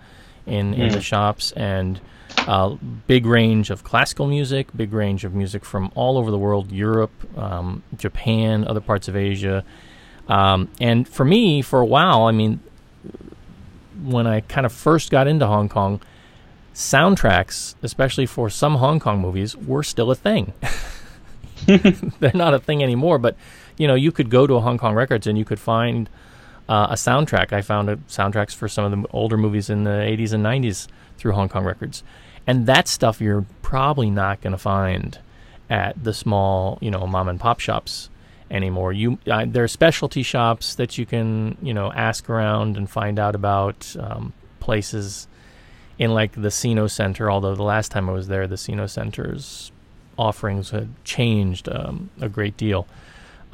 [0.47, 2.01] in in the shops and
[2.47, 6.73] uh, big range of classical music, big range of music from all over the world
[6.73, 9.65] Europe, um, Japan, other parts of Asia.
[10.29, 12.61] Um, and for me, for a while, I mean,
[14.03, 16.01] when I kind of first got into Hong Kong,
[16.75, 20.53] soundtracks, especially for some Hong Kong movies, were still a thing.
[22.21, 23.37] They're not a thing anymore, but
[23.77, 26.09] you know, you could go to a Hong Kong Records and you could find
[26.69, 27.53] uh, a soundtrack.
[27.53, 30.89] I found a, soundtracks for some of the older movies in the 80s and 90s
[31.25, 32.03] through Hong Kong Records,
[32.47, 35.19] and that stuff you're probably not going to find
[35.71, 38.11] at the small, you know, mom and pop shops
[38.51, 38.93] anymore.
[38.93, 43.19] You uh, there are specialty shops that you can, you know, ask around and find
[43.19, 45.27] out about um, places
[45.99, 47.31] in like the Sino Center.
[47.31, 49.73] Although the last time I was there, the Sino Center's
[50.19, 52.87] offerings had changed um, a great deal.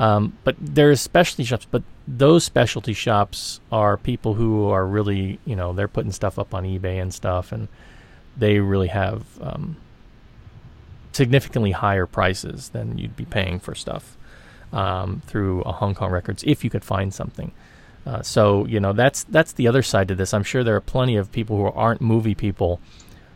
[0.01, 5.55] Um, but there's specialty shops, but those specialty shops are people who are really, you
[5.55, 7.69] know, they're putting stuff up on eBay and stuff, and
[8.35, 9.77] they really have um,
[11.13, 14.17] significantly higher prices than you'd be paying for stuff
[14.73, 17.53] um, through a Hong Kong Records if you could find something.
[18.07, 20.33] Uh, so you know that's that's the other side to this.
[20.33, 22.81] I'm sure there are plenty of people who aren't movie people,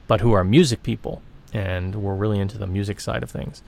[0.07, 1.20] but who are music people
[1.53, 3.62] and we're really into the music side of things.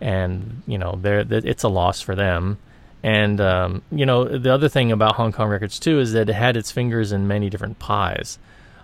[0.00, 2.58] And you know, there it's a loss for them.
[3.02, 6.34] And um, you know, the other thing about Hong Kong Records too is that it
[6.34, 8.38] had its fingers in many different pies.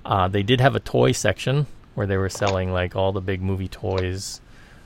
[0.05, 3.41] Uh, they did have a toy section where they were selling like all the big
[3.41, 4.41] movie toys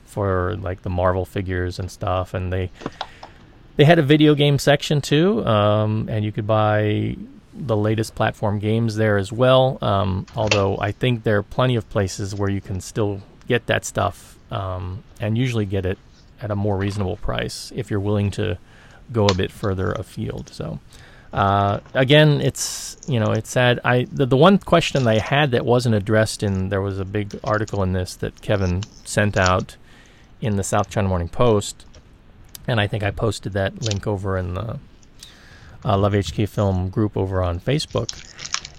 [0.05, 2.71] for like the Marvel figures and stuff, and they
[3.75, 7.15] they had a video game section too, um, and you could buy
[7.53, 9.77] the latest platform games there as well.
[9.81, 13.85] Um, although I think there are plenty of places where you can still get that
[13.85, 15.97] stuff um, and usually get it
[16.41, 18.57] at a more reasonable price if you're willing to
[19.11, 20.49] go a bit further afield.
[20.49, 20.79] So.
[21.31, 23.79] Uh, again, it's you know it's sad.
[23.83, 27.39] I the, the one question I had that wasn't addressed in there was a big
[27.43, 29.77] article in this that Kevin sent out
[30.41, 31.85] in the South China Morning Post,
[32.67, 34.79] and I think I posted that link over in the
[35.85, 38.09] uh, Love HK Film group over on Facebook.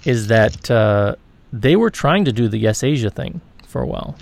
[0.05, 1.15] Is that uh,
[1.53, 4.17] they were trying to do the Yes Asia thing for a while,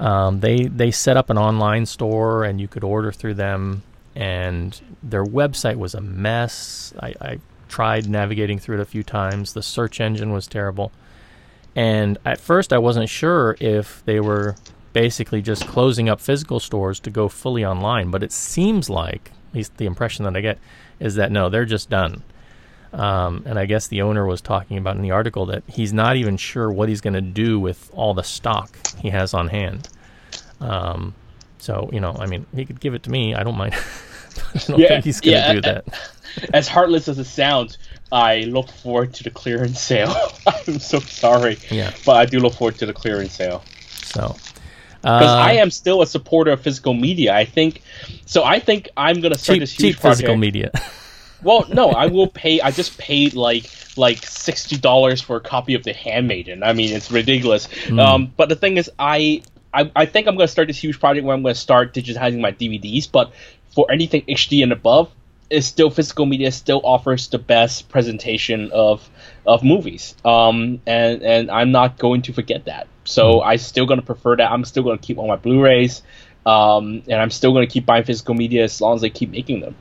[0.00, 3.82] um, they they set up an online store and you could order through them.
[4.14, 6.92] And their website was a mess.
[7.00, 9.52] I, I tried navigating through it a few times.
[9.52, 10.90] The search engine was terrible.
[11.76, 14.56] And at first, I wasn't sure if they were
[14.92, 18.10] basically just closing up physical stores to go fully online.
[18.10, 20.58] But it seems like, at least the impression that I get,
[20.98, 22.24] is that no, they're just done.
[22.92, 26.16] Um, and I guess the owner was talking about in the article that he's not
[26.16, 29.88] even sure what he's going to do with all the stock he has on hand.
[30.60, 31.14] Um,
[31.58, 33.34] so you know, I mean, he could give it to me.
[33.34, 33.74] I don't mind.
[34.54, 35.84] I don't yeah, think he's going to yeah, do that.
[36.54, 37.78] As heartless as it sounds,
[38.12, 40.14] I look forward to the clearance sale.
[40.46, 41.58] I'm so sorry.
[41.70, 41.92] Yeah.
[42.04, 43.64] But I do look forward to the clearance sale.
[43.88, 44.36] So.
[45.00, 47.34] Because uh, I am still a supporter of physical media.
[47.34, 47.82] I think
[48.26, 48.44] so.
[48.44, 50.70] I think I'm going to start cheap, this huge cheap physical media.
[51.42, 52.60] Well, no, I will pay.
[52.60, 56.62] I just paid like like sixty dollars for a copy of The Handmaiden.
[56.62, 57.66] I mean, it's ridiculous.
[57.66, 58.00] Mm.
[58.00, 60.98] Um, but the thing is, I, I I think I'm going to start this huge
[60.98, 63.10] project where I'm going to start digitizing my DVDs.
[63.10, 63.32] But
[63.74, 65.10] for anything HD and above,
[65.50, 69.08] is still physical media still offers the best presentation of
[69.46, 70.14] of movies.
[70.24, 72.88] Um, and and I'm not going to forget that.
[73.04, 73.46] So mm.
[73.46, 74.50] I'm still going to prefer that.
[74.50, 76.02] I'm still going to keep all my Blu-rays.
[76.46, 79.30] Um, and I'm still going to keep buying physical media as long as they keep
[79.30, 79.74] making them.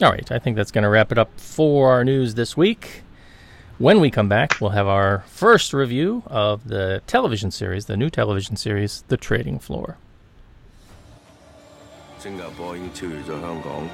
[0.00, 3.02] All right, I think that's going to wrap it up for our news this week.
[3.78, 8.10] When we come back, we'll have our first review of the television series, the new
[8.10, 9.96] television series, The Trading Floor.
[12.18, 13.88] 新加坡已经超越咗香港，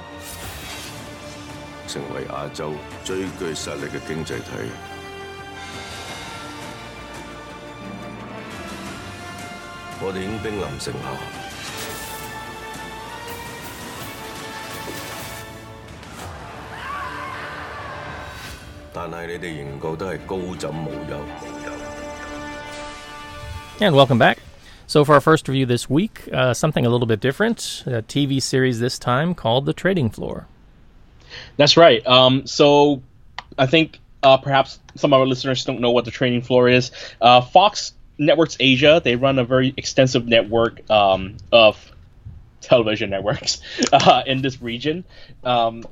[1.88, 4.70] 成为亚洲最具实力嘅经济体。
[10.00, 11.41] 我哋已经兵临城下。
[23.81, 24.37] And welcome back.
[24.85, 28.41] So, for our first review this week, uh, something a little bit different a TV
[28.41, 30.47] series this time called The Trading Floor.
[31.57, 32.05] That's right.
[32.05, 33.01] Um, so,
[33.57, 36.91] I think uh, perhaps some of our listeners don't know what The Trading Floor is.
[37.19, 41.91] Uh, Fox Networks Asia, they run a very extensive network um, of
[42.61, 43.59] television networks
[43.91, 45.03] uh, in this region.
[45.43, 45.83] Um,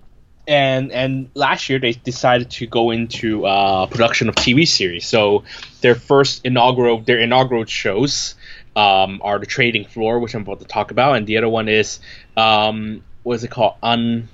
[0.48, 5.06] and and last year they decided to go into uh, production of TV series.
[5.06, 5.44] So
[5.82, 8.36] their first inaugural their inaugural shows
[8.76, 11.68] um, are the Trading Floor, which I'm about to talk about, and the other one
[11.68, 12.00] is
[12.36, 13.76] um, what is it called?
[13.84, 14.28] Un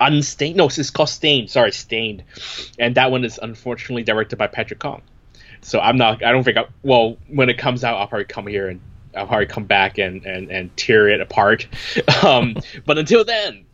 [0.00, 0.56] Unstained.
[0.56, 1.48] No, it's called Stained.
[1.48, 2.24] Sorry, Stained,
[2.78, 5.02] and that one is unfortunately directed by Patrick Kong.
[5.60, 6.24] So I'm not.
[6.24, 6.56] I don't think.
[6.56, 8.80] I, well, when it comes out, I'll probably come here and
[9.14, 11.68] I'll probably come back and and and tear it apart.
[12.24, 12.56] Um,
[12.86, 13.64] but until then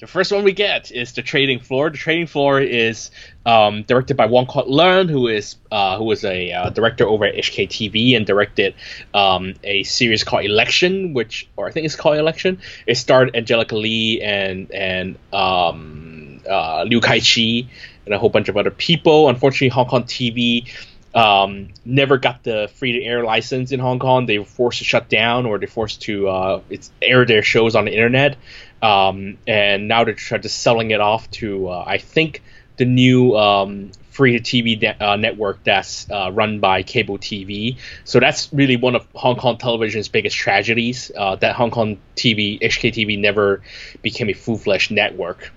[0.00, 1.90] the first one we get is the Trading Floor.
[1.90, 3.10] The Trading Floor is
[3.44, 7.24] um, directed by Wong Kok Leung, who is uh, who was a uh, director over
[7.24, 8.74] at HKTV and directed
[9.12, 12.60] um, a series called Election, which or I think it's called Election.
[12.86, 17.68] It starred Angelica Lee and and um, uh, Liu Kai Chi
[18.06, 19.28] and a whole bunch of other people.
[19.28, 20.70] Unfortunately, Hong Kong TV
[21.14, 24.26] um, never got the free to air license in Hong Kong.
[24.26, 27.74] They were forced to shut down or they're forced to uh, it's air their shows
[27.74, 28.36] on the internet.
[28.80, 32.42] Um, and now they're to selling it off to uh, I think
[32.76, 37.76] the new um, free TV de- uh, network that's uh, run by cable TV.
[38.04, 42.60] So that's really one of Hong Kong television's biggest tragedies uh, that Hong Kong TV
[42.60, 43.62] HKTV never
[44.02, 45.52] became a full fledged network.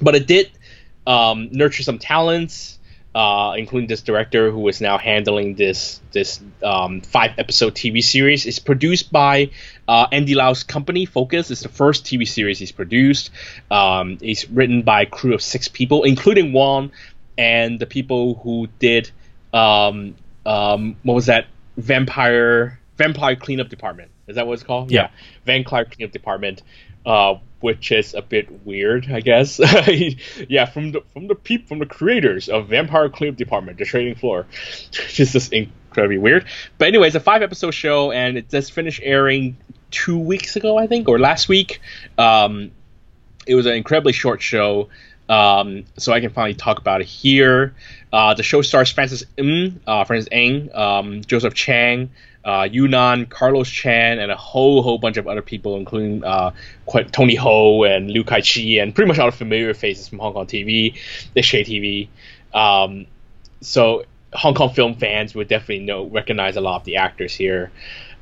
[0.00, 0.50] But it did
[1.06, 2.78] um, nurture some talents
[3.14, 8.46] uh, including this director who is now handling this this um, five episode TV series.
[8.46, 9.50] It's produced by
[9.86, 11.50] uh, Andy Lau's company, Focus.
[11.50, 13.30] It's the first TV series he's produced.
[13.70, 16.90] Um, it's written by a crew of six people, including Wong
[17.38, 19.10] and the people who did
[19.52, 20.14] um,
[20.46, 21.46] um what was that
[21.76, 24.10] vampire vampire cleanup department.
[24.26, 24.90] Is that what it's called?
[24.90, 25.10] Yeah, yeah.
[25.44, 26.62] vampire cleanup department
[27.06, 29.58] uh, which is a bit weird, I guess.
[30.50, 34.16] yeah, from the from the peep from the creators of Vampire Cleanup Department, the trading
[34.16, 34.46] floor,
[34.90, 36.44] just just incredibly weird.
[36.76, 39.56] But anyway, it's a five episode show, and it just finished airing
[39.90, 41.80] two weeks ago, I think, or last week.
[42.18, 42.70] Um,
[43.46, 44.90] it was an incredibly short show.
[45.26, 47.74] Um, so I can finally talk about it here.
[48.12, 52.10] Uh, the show stars Francis Ng, uh, Francis Ng, um, Joseph Chang,
[52.44, 52.68] uh,
[53.30, 56.52] Carlos Chan, and a whole whole bunch of other people, including uh,
[57.12, 60.32] Tony Ho and Liu Kai Chi, and pretty much all the familiar faces from Hong
[60.34, 60.98] Kong TV,
[61.34, 62.08] the HKTV.
[62.52, 63.06] Um,
[63.60, 67.70] so Hong Kong film fans would definitely know recognize a lot of the actors here.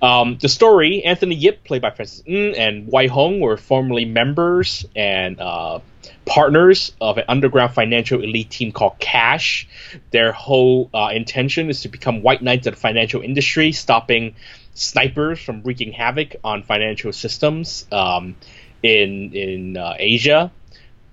[0.03, 4.85] Um, the story: Anthony Yip, played by Francis Ng, and Wai Hong were formerly members
[4.97, 5.79] and uh,
[6.27, 9.69] partners of an underground financial elite team called Cash.
[10.11, 14.35] Their whole uh, intention is to become white knights of the financial industry, stopping
[14.75, 18.35] snipers from wreaking havoc on financial systems um,
[18.83, 20.51] in in uh, Asia.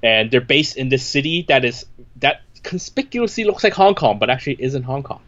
[0.01, 1.85] And they're based in this city that is
[2.63, 5.21] conspicuously looks like Hong Kong, but actually isn't Hong Kong.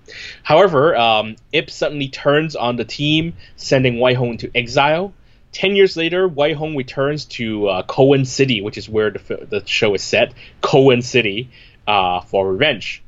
[0.44, 5.14] However, um, Ip suddenly turns on the team, sending Wai Hong into exile.
[5.52, 9.64] Ten years later, Wai Hong returns to uh, Coen City, which is where the, the
[9.66, 11.50] show is set, Coen City,
[11.88, 13.04] uh, for revenge.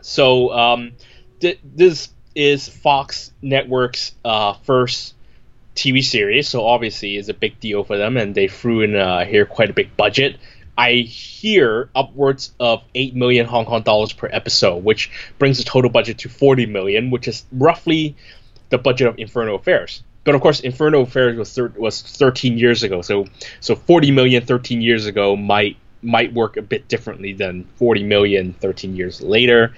[0.00, 0.92] So um,
[1.40, 5.14] th- this is Fox Network's uh, first
[5.74, 9.24] TV series, so obviously it's a big deal for them, and they threw in uh,
[9.24, 10.38] here quite a big budget.
[10.76, 15.90] I hear upwards of 8 million Hong Kong dollars per episode, which brings the total
[15.90, 18.16] budget to 40 million, which is roughly
[18.70, 20.02] the budget of Infernal Affairs.
[20.24, 23.26] But of course Infernal Affairs was thir- was 13 years ago so
[23.60, 28.52] so 40 million 13 years ago might might work a bit differently than 40 million
[28.54, 29.74] 13 years later.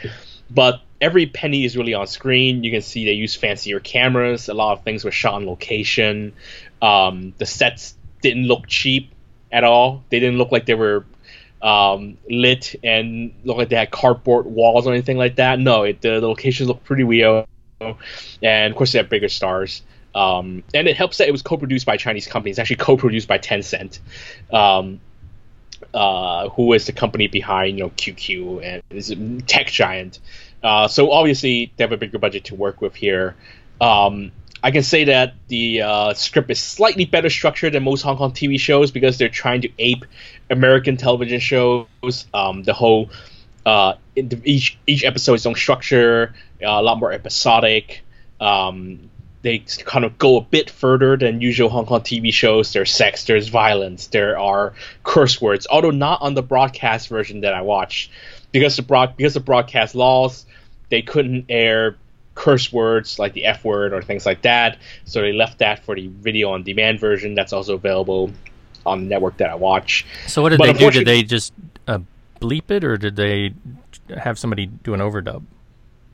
[0.50, 2.64] But every penny is really on screen.
[2.64, 4.48] You can see they use fancier cameras.
[4.48, 6.34] A lot of things were shot on location.
[6.80, 9.13] Um, the sets didn't look cheap
[9.54, 10.04] at all.
[10.10, 11.06] They didn't look like they were
[11.62, 15.58] um, lit and look like they had cardboard walls or anything like that.
[15.58, 17.46] No it, the, the locations look pretty real
[17.80, 19.82] and of course they have bigger stars.
[20.14, 23.98] Um, and it helps that it was co-produced by Chinese companies, actually co-produced by Tencent,
[24.52, 25.00] um,
[25.92, 30.18] uh, who is the company behind you know QQ and is a tech giant.
[30.62, 33.36] Uh, so obviously they have a bigger budget to work with here.
[33.80, 34.32] Um,
[34.64, 38.32] I can say that the uh, script is slightly better structured than most Hong Kong
[38.32, 40.06] TV shows because they're trying to ape
[40.48, 41.86] American television shows.
[42.32, 43.10] Um, the whole
[43.66, 48.04] uh, each each episode is own structure, uh, a lot more episodic.
[48.40, 49.10] Um,
[49.42, 52.72] they kind of go a bit further than usual Hong Kong TV shows.
[52.72, 57.52] There's sex, there's violence, there are curse words, although not on the broadcast version that
[57.52, 58.10] I watched
[58.50, 60.46] because the broad because of broadcast laws,
[60.88, 61.98] they couldn't air
[62.34, 64.78] curse words like the F word or things like that.
[65.04, 68.32] So they left that for the video on demand version that's also available
[68.84, 70.04] on the network that I watch.
[70.26, 70.90] So what did but they do?
[70.90, 71.52] Did they just
[71.86, 72.00] uh,
[72.40, 73.54] bleep it or did they
[74.16, 75.42] have somebody do an overdub?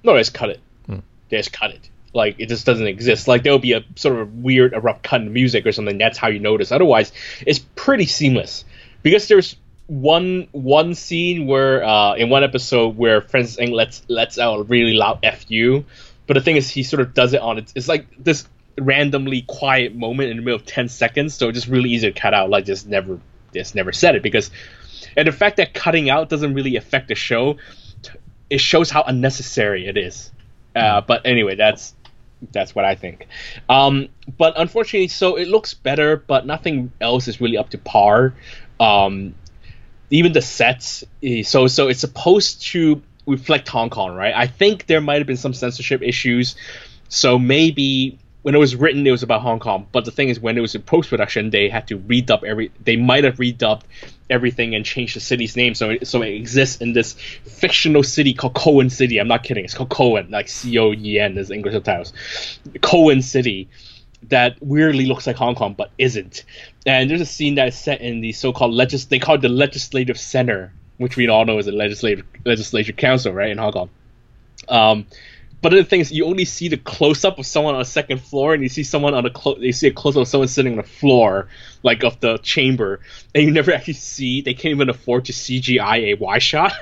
[0.02, 0.60] No, they just cut it.
[0.86, 0.98] Hmm.
[1.28, 3.28] They just cut it like it just doesn't exist.
[3.28, 5.98] Like there'll be a sort of weird abrupt cut in music or something.
[5.98, 6.72] That's how you notice.
[6.72, 7.12] Otherwise,
[7.46, 8.64] it's pretty seamless
[9.02, 9.56] because there's
[9.86, 14.62] one one scene where uh, in one episode where Francis Ng lets lets out a
[14.64, 15.84] really loud fu,
[16.30, 17.72] but the thing is he sort of does it on it.
[17.74, 18.46] It's like this
[18.78, 22.20] randomly quiet moment in the middle of ten seconds, so it's just really easy to
[22.20, 22.50] cut out.
[22.50, 23.18] Like just never
[23.52, 24.52] just never said it because,
[25.16, 27.56] and the fact that cutting out doesn't really affect the show,
[28.48, 30.30] it shows how unnecessary it is.
[30.76, 31.94] Uh, but anyway, that's
[32.52, 33.26] That's what I think.
[33.68, 34.08] Um,
[34.38, 38.34] but unfortunately, so it looks better, but nothing else is really up to par.
[38.78, 39.34] Um,
[40.10, 44.34] even the sets, eh, so so it's supposed to reflect Hong Kong, right?
[44.34, 46.56] I think there might have been some censorship issues,
[47.08, 49.86] so maybe when it was written, it was about Hong Kong.
[49.92, 52.70] But the thing is, when it was in post production, they had to redub every.
[52.82, 53.82] They might have redubbed
[54.30, 58.32] everything and changed the city's name, so it, so it exists in this fictional city
[58.32, 59.18] called Cohen City.
[59.18, 59.64] I'm not kidding.
[59.64, 62.12] It's called Cohen, like C O E N is English subtitles.
[62.80, 63.68] Cohen City
[64.28, 66.44] that weirdly looks like Hong Kong but isn't.
[66.86, 69.06] And there's a scene that is set in the so-called legis.
[69.06, 73.32] They call it the Legislative Center, which we all know is a legislative legislature council,
[73.32, 73.90] right in Hong Kong.
[74.68, 75.06] Um,
[75.62, 78.20] but the thing is, you only see the close up of someone on the second
[78.20, 80.48] floor, and you see someone on the clo- you see a close up of someone
[80.48, 81.48] sitting on the floor,
[81.82, 83.00] like of the chamber,
[83.34, 84.42] and you never actually see.
[84.42, 86.74] They can't even afford to CGI a a Y shot,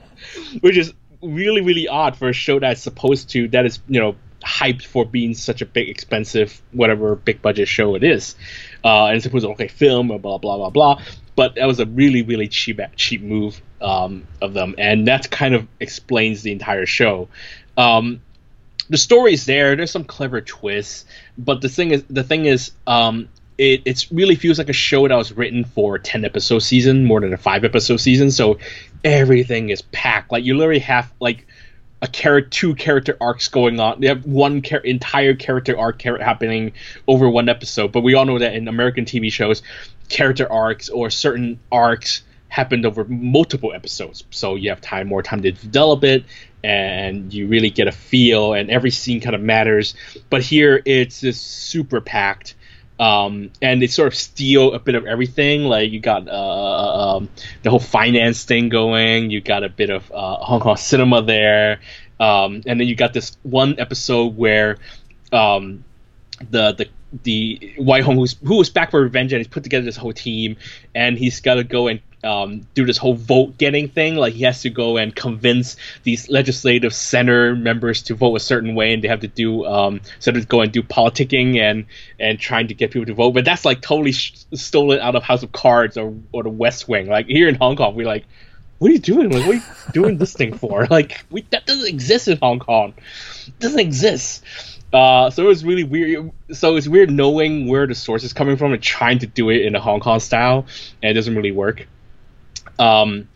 [0.60, 0.92] which is
[1.22, 5.04] really really odd for a show that's supposed to that is you know hyped for
[5.04, 8.34] being such a big expensive whatever big budget show it is,
[8.82, 11.00] uh, and it's supposed to okay film or blah blah blah blah.
[11.34, 15.54] But that was a really really cheap cheap move um, of them, and that kind
[15.54, 17.28] of explains the entire show.
[17.76, 18.20] Um,
[18.90, 19.74] the story is there.
[19.76, 21.06] There's some clever twists,
[21.38, 23.28] but the thing is, the thing is, um,
[23.58, 27.04] it it really feels like a show that was written for a ten episode season
[27.04, 28.30] more than a five episode season.
[28.30, 28.58] So
[29.04, 30.32] everything is packed.
[30.32, 31.46] Like you literally have like
[32.02, 34.00] a character, two character arcs going on.
[34.00, 36.72] They have one char- entire character arc happening
[37.06, 37.92] over one episode.
[37.92, 39.62] But we all know that in American TV shows,
[40.08, 44.24] character arcs or certain arcs happened over multiple episodes.
[44.30, 46.24] So you have time, more time to develop it,
[46.64, 49.94] and you really get a feel, and every scene kind of matters.
[50.28, 52.56] But here it's just super packed.
[53.02, 55.64] Um, and they sort of steal a bit of everything.
[55.64, 57.28] Like you got uh, um,
[57.64, 59.28] the whole finance thing going.
[59.28, 61.80] You got a bit of uh, Hong Kong cinema there,
[62.20, 64.78] um, and then you got this one episode where
[65.32, 65.82] um,
[66.48, 66.88] the the
[67.24, 70.12] the Wai Hong who's who was back for revenge and he's put together this whole
[70.12, 70.56] team
[70.94, 74.16] and he's got to go and um, do this whole vote getting thing.
[74.16, 78.74] Like he has to go and convince these legislative center members to vote a certain
[78.74, 81.86] way, and they have to do um, sort of go and do politicking and
[82.18, 83.32] and trying to get people to vote.
[83.32, 86.88] But that's like totally sh- stolen out of House of Cards or or the West
[86.88, 87.08] Wing.
[87.08, 88.24] Like here in Hong Kong, we're like.
[88.78, 89.30] What are you doing?
[89.30, 90.86] Like, what are you doing this thing for?
[90.90, 92.94] Like, we, that doesn't exist in Hong Kong.
[93.46, 94.42] It doesn't exist.
[94.92, 96.32] Uh, so was really weird.
[96.50, 99.62] So it's weird knowing where the source is coming from and trying to do it
[99.62, 100.66] in a Hong Kong style,
[101.02, 101.86] and it doesn't really work.
[102.82, 103.28] Um,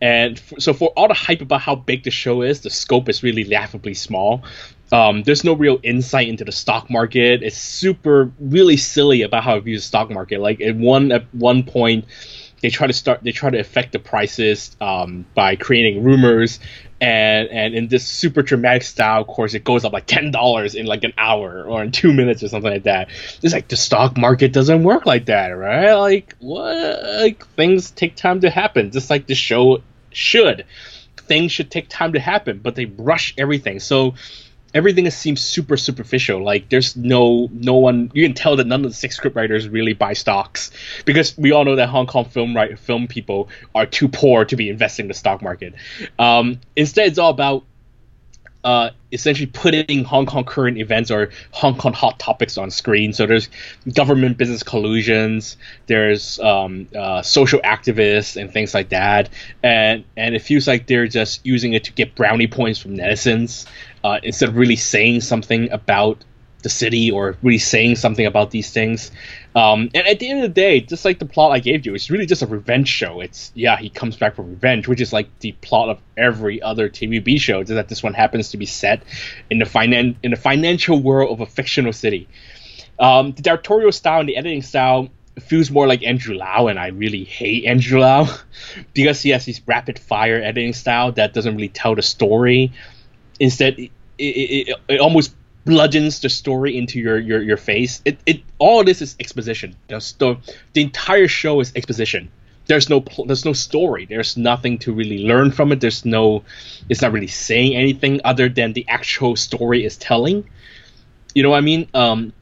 [0.00, 3.08] and f- so for all the hype about how big the show is, the scope
[3.08, 4.42] is really laughably small.
[4.92, 7.42] Um, there's no real insight into the stock market.
[7.42, 10.40] It's super, really silly about how it views the stock market.
[10.40, 12.04] Like at one at one point,
[12.60, 16.60] they try to start, they try to affect the prices um, by creating rumors,
[17.04, 20.86] and and in this super dramatic style, course, it goes up like ten dollars in
[20.86, 23.08] like an hour or in two minutes or something like that.
[23.42, 25.92] It's like the stock market doesn't work like that, right?
[25.92, 27.02] Like what?
[27.02, 29.82] Like things take time to happen, just like the show
[30.12, 30.64] should.
[31.16, 33.80] Things should take time to happen, but they rush everything.
[33.80, 34.14] So
[34.74, 36.42] everything seems super superficial.
[36.42, 39.68] Like there's no no one you can tell that none of the six script writers
[39.68, 40.70] really buy stocks
[41.04, 44.56] because we all know that Hong Kong film right film people are too poor to
[44.56, 45.74] be investing in the stock market.
[46.18, 47.64] Um, instead, it's all about
[48.64, 53.12] uh, essentially putting Hong Kong current events or Hong Kong hot topics on screen.
[53.12, 53.48] So there's
[53.92, 55.56] government business collusions,
[55.86, 59.28] there's um, uh, social activists and things like that,
[59.62, 63.66] and and it feels like they're just using it to get brownie points from netizens
[64.02, 66.24] uh, instead of really saying something about
[66.64, 69.12] the city or really saying something about these things.
[69.54, 71.94] Um, and at the end of the day, just like the plot I gave you,
[71.94, 73.20] it's really just a revenge show.
[73.20, 76.88] It's yeah, he comes back for revenge, which is like the plot of every other
[76.88, 77.62] TVB show.
[77.62, 79.04] Just that this one happens to be set
[79.48, 82.26] in the finan- in the financial world of a fictional city.
[82.98, 85.10] Um, the directorial style and the editing style
[85.40, 88.28] feels more like Andrew Lau, and I really hate Andrew Lau
[88.94, 92.72] because he has this rapid fire editing style that doesn't really tell the story.
[93.38, 95.34] Instead, it, it, it, it almost
[95.64, 98.02] bludgeons the story into your your, your face.
[98.04, 99.76] It, it all this is exposition.
[99.88, 100.38] The,
[100.72, 102.30] the, entire show is exposition.
[102.66, 104.06] There's no pl- there's no story.
[104.06, 105.80] There's nothing to really learn from it.
[105.80, 106.44] There's no
[106.88, 110.48] it's not really saying anything other than the actual story is telling.
[111.34, 111.88] You know what I mean?
[111.94, 112.32] Um,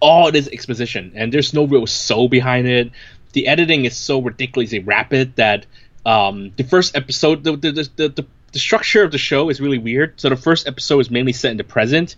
[0.00, 2.90] all this exposition and there's no real soul behind it.
[3.32, 5.66] The editing is so ridiculously rapid that
[6.06, 9.78] um, the first episode the the, the, the the structure of the show is really
[9.78, 10.20] weird.
[10.20, 12.16] So the first episode is mainly set in the present,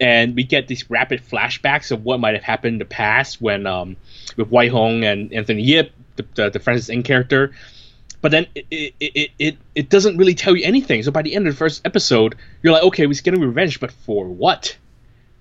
[0.00, 3.66] and we get these rapid flashbacks of what might have happened in the past when
[3.66, 3.96] um,
[4.36, 7.52] with Wai Hong and Anthony Yip, the, the, the Francis Ng character.
[8.20, 11.02] But then it, it, it, it, doesn't really tell you anything.
[11.02, 13.90] So by the end of the first episode, you're like, okay, we're getting revenge, but
[13.90, 14.76] for what?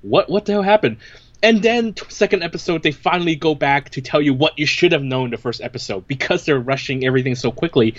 [0.02, 0.98] what what the hell happened?
[1.42, 5.04] And then second episode, they finally go back to tell you what you should have
[5.04, 7.96] known the first episode because they're rushing everything so quickly.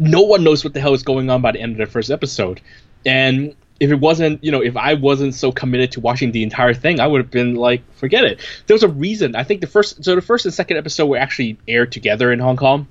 [0.00, 2.10] No one knows what the hell is going on by the end of the first
[2.10, 2.60] episode,
[3.06, 6.74] and if it wasn't, you know, if I wasn't so committed to watching the entire
[6.74, 8.40] thing, I would have been like, forget it.
[8.66, 9.36] There was a reason.
[9.36, 12.40] I think the first, so the first and second episode were actually aired together in
[12.40, 12.88] Hong Kong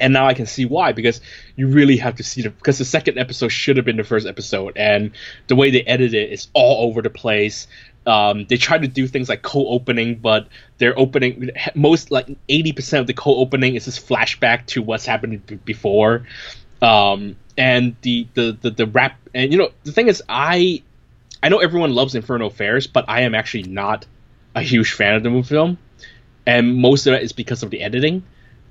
[0.00, 1.20] and now I can see why because
[1.56, 4.26] you really have to see the because the second episode should have been the first
[4.26, 5.12] episode, and
[5.46, 7.68] the way they edit it is all over the place.
[8.06, 10.48] Um, they try to do things like co-opening, but
[10.78, 15.46] their opening most like eighty percent of the co-opening is just flashback to what's happened
[15.46, 16.26] b- before,
[16.80, 20.82] um, and the, the the the rap and you know the thing is I
[21.42, 24.06] I know everyone loves Infernal Affairs, but I am actually not
[24.54, 25.78] a huge fan of the movie film,
[26.46, 28.22] and most of it is because of the editing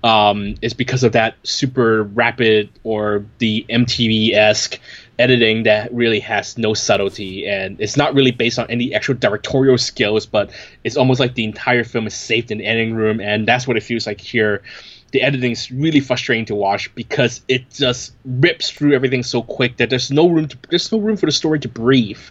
[0.03, 4.79] um, is because of that super rapid or the MTV esque
[5.17, 9.77] editing that really has no subtlety and it's not really based on any actual directorial
[9.77, 10.49] skills, but
[10.85, 13.75] it's almost like the entire film is saved in the editing room, and that's what
[13.75, 14.63] it feels like here.
[15.11, 19.77] The editing is really frustrating to watch because it just rips through everything so quick
[19.77, 22.21] that there's no room to there's no room for the story to breathe.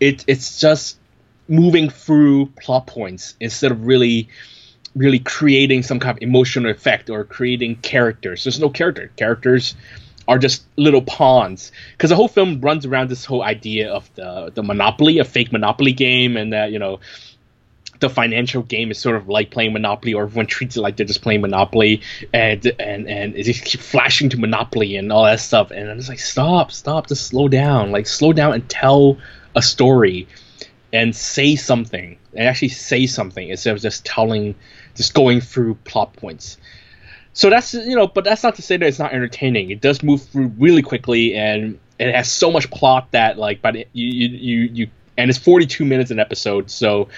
[0.00, 0.98] It it's just
[1.48, 4.28] moving through plot points instead of really
[4.96, 8.44] really creating some kind of emotional effect or creating characters.
[8.44, 9.12] There's no character.
[9.16, 9.74] Characters
[10.26, 14.50] are just little pawns because the whole film runs around this whole idea of the
[14.54, 17.00] the monopoly, a fake monopoly game, and that you know
[18.00, 21.06] the financial game is sort of like playing Monopoly, or everyone treats it like they're
[21.06, 25.40] just playing Monopoly, and and and it just keep flashing to Monopoly and all that
[25.40, 25.70] stuff.
[25.70, 29.18] And I'm just like, stop, stop, just slow down, like slow down and tell
[29.54, 30.28] a story
[30.92, 34.54] and say something and actually say something instead of just telling
[34.96, 36.58] just going through plot points.
[37.32, 39.70] So that's you know but that's not to say that it's not entertaining.
[39.70, 43.76] It does move through really quickly and it has so much plot that like but
[43.76, 44.88] you, you you
[45.18, 47.08] and it's 42 minutes an episode so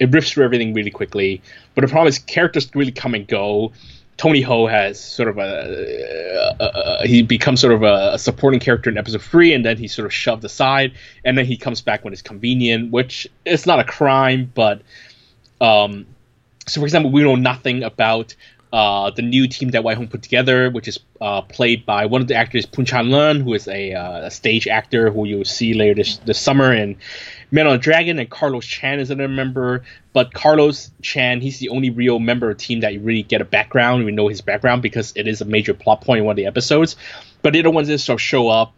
[0.00, 1.42] it rips through everything really quickly.
[1.74, 3.72] But the problem is characters really come and go.
[4.16, 8.90] Tony Ho has sort of a, a, a, he becomes sort of a, supporting character
[8.90, 10.92] in episode three, and then he's sort of shoved aside,
[11.24, 14.82] and then he comes back when it's convenient, which is not a crime, but
[15.60, 16.06] um,
[16.68, 18.34] so for example, we know nothing about
[18.72, 22.20] uh, the new team that Wai Hong put together, which is uh, played by one
[22.20, 25.44] of the actors, Poon Chan Leung, who is a, uh, a, stage actor who you'll
[25.46, 26.96] see later this, this summer in
[27.50, 29.84] Man on Dragon, and Carlos Chan is another member.
[30.12, 33.40] But Carlos Chan, he's the only real member of the team that you really get
[33.40, 34.04] a background.
[34.04, 36.46] We know his background because it is a major plot point in one of the
[36.46, 36.96] episodes.
[37.40, 38.74] But the other ones just sort of show up,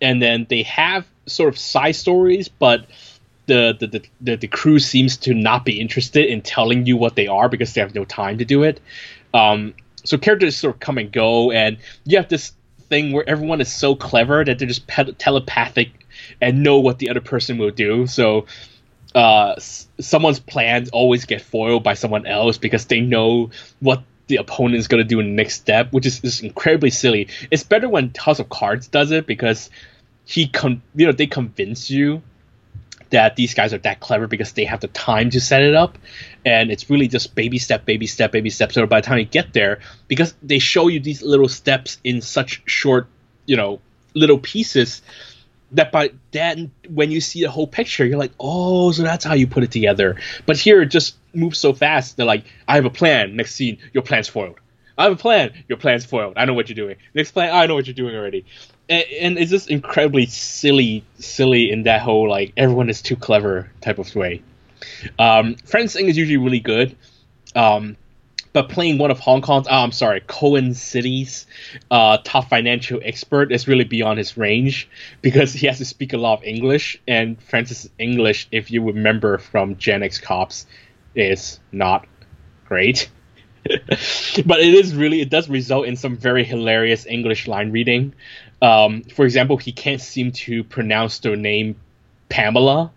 [0.00, 2.86] and then they have sort of side stories, but
[3.46, 7.26] the the, the, the, crew seems to not be interested in telling you what they
[7.26, 8.80] are because they have no time to do it.
[9.34, 9.74] Um,
[10.04, 12.52] so characters sort of come and go, and you have this
[12.88, 15.90] thing where everyone is so clever that they're just pe- telepathic
[16.40, 18.06] and know what the other person will do.
[18.06, 18.46] So
[19.14, 24.36] uh, s- someone's plans always get foiled by someone else because they know what the
[24.36, 27.28] opponent is going to do in the next step, which is, is incredibly silly.
[27.50, 29.70] It's better when House of Cards does it because
[30.24, 32.22] he con- you know they convince you
[33.10, 35.98] that these guys are that clever because they have the time to set it up.
[36.44, 38.72] And it's really just baby step baby step baby step.
[38.72, 42.20] So by the time you get there because they show you these little steps in
[42.20, 43.08] such short
[43.46, 43.80] you know
[44.14, 45.02] little pieces
[45.72, 49.34] that by then when you see the whole picture you're like oh so that's how
[49.34, 50.16] you put it together.
[50.46, 53.36] But here it just moves so fast they're like i have a plan.
[53.36, 54.58] Next scene your plan's foiled.
[54.98, 55.52] I have a plan.
[55.66, 56.34] Your plan's foiled.
[56.36, 56.96] I know what you're doing.
[57.14, 57.54] Next plan.
[57.54, 58.44] I know what you're doing already
[58.90, 63.98] and, it's just incredibly silly silly in that whole like everyone is too clever type
[63.98, 64.42] of way
[65.18, 66.96] um Francis Ng is usually really good
[67.54, 67.96] um
[68.52, 71.46] but playing one of Hong Kong's, oh, I'm sorry, Cohen City's
[71.90, 74.88] uh, top financial expert is really beyond his range
[75.22, 79.38] because he has to speak a lot of English, and Francis' English, if you remember
[79.38, 80.66] from Gen X Cops,
[81.14, 82.06] is not
[82.66, 83.08] great.
[83.64, 88.14] but it is really, it does result in some very hilarious English line reading.
[88.62, 91.76] Um, for example, he can't seem to pronounce the name
[92.28, 92.92] Pamela.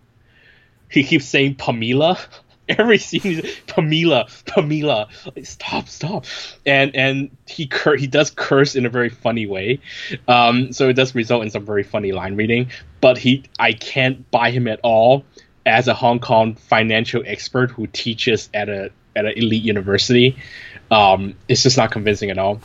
[0.89, 2.19] He keeps saying Pamela
[2.69, 6.25] every scene Pamela, Pamela, like, stop, stop,
[6.65, 9.79] and and he cur- he does curse in a very funny way,
[10.27, 12.69] um, so it does result in some very funny line reading.
[13.01, 15.25] But he, I can't buy him at all
[15.65, 20.37] as a Hong Kong financial expert who teaches at a at an elite university.
[20.89, 22.61] Um, it's just not convincing at all.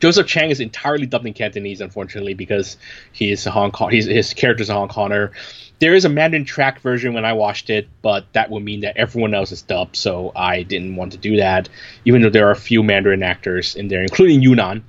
[0.00, 2.76] Joseph Chang is entirely dubbed in Cantonese, unfortunately, because
[3.12, 3.90] he is a Hong Kong.
[3.90, 5.32] He's, his character's a Hong Konger.
[5.80, 8.96] There is a Mandarin track version when I watched it, but that would mean that
[8.96, 11.68] everyone else is dubbed, so I didn't want to do that.
[12.04, 14.84] Even though there are a few Mandarin actors in there, including Yu Nan.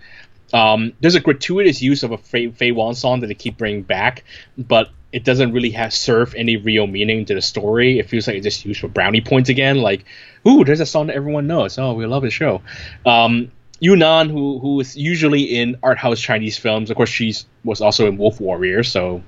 [0.51, 3.83] Um, there's a gratuitous use of a Fei, Faye Wong song that they keep bringing
[3.83, 4.23] back,
[4.57, 7.99] but it doesn't really have serve any real meaning to the story.
[7.99, 9.77] It feels like it's just used for brownie points again.
[9.77, 10.05] Like,
[10.47, 11.77] ooh, there's a song that everyone knows.
[11.77, 12.61] Oh, we love the show.
[13.05, 17.33] Um, Yu Nan, who who is usually in art house Chinese films, of course, she
[17.63, 19.23] was also in Wolf Warrior, so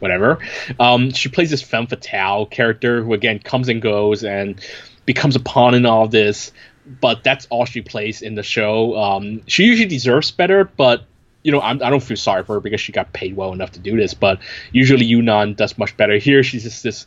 [0.00, 0.38] whatever.
[0.80, 4.60] Um, she plays this femme fatale character who again comes and goes and
[5.06, 6.52] becomes a pawn in all this.
[6.84, 8.98] But that's all she plays in the show.
[8.98, 11.04] Um, she usually deserves better, but
[11.44, 13.52] you know, I'm, I do not feel sorry for her because she got paid well
[13.52, 14.14] enough to do this.
[14.14, 14.40] But
[14.72, 16.18] usually Yu Nan does much better.
[16.18, 17.06] Here, she's just this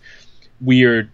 [0.61, 1.09] weird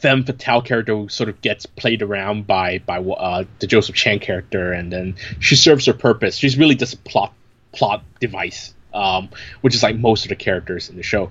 [0.00, 4.18] femme fatale character who sort of gets played around by by uh, the Joseph Chang
[4.18, 6.36] character, and then she serves her purpose.
[6.36, 7.32] She's really just a plot
[7.72, 9.28] plot device, um,
[9.60, 11.30] which is like most of the characters in the show.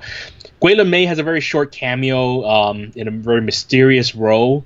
[0.61, 4.65] Gwei Lun-mei has a very short cameo um, in a very mysterious role.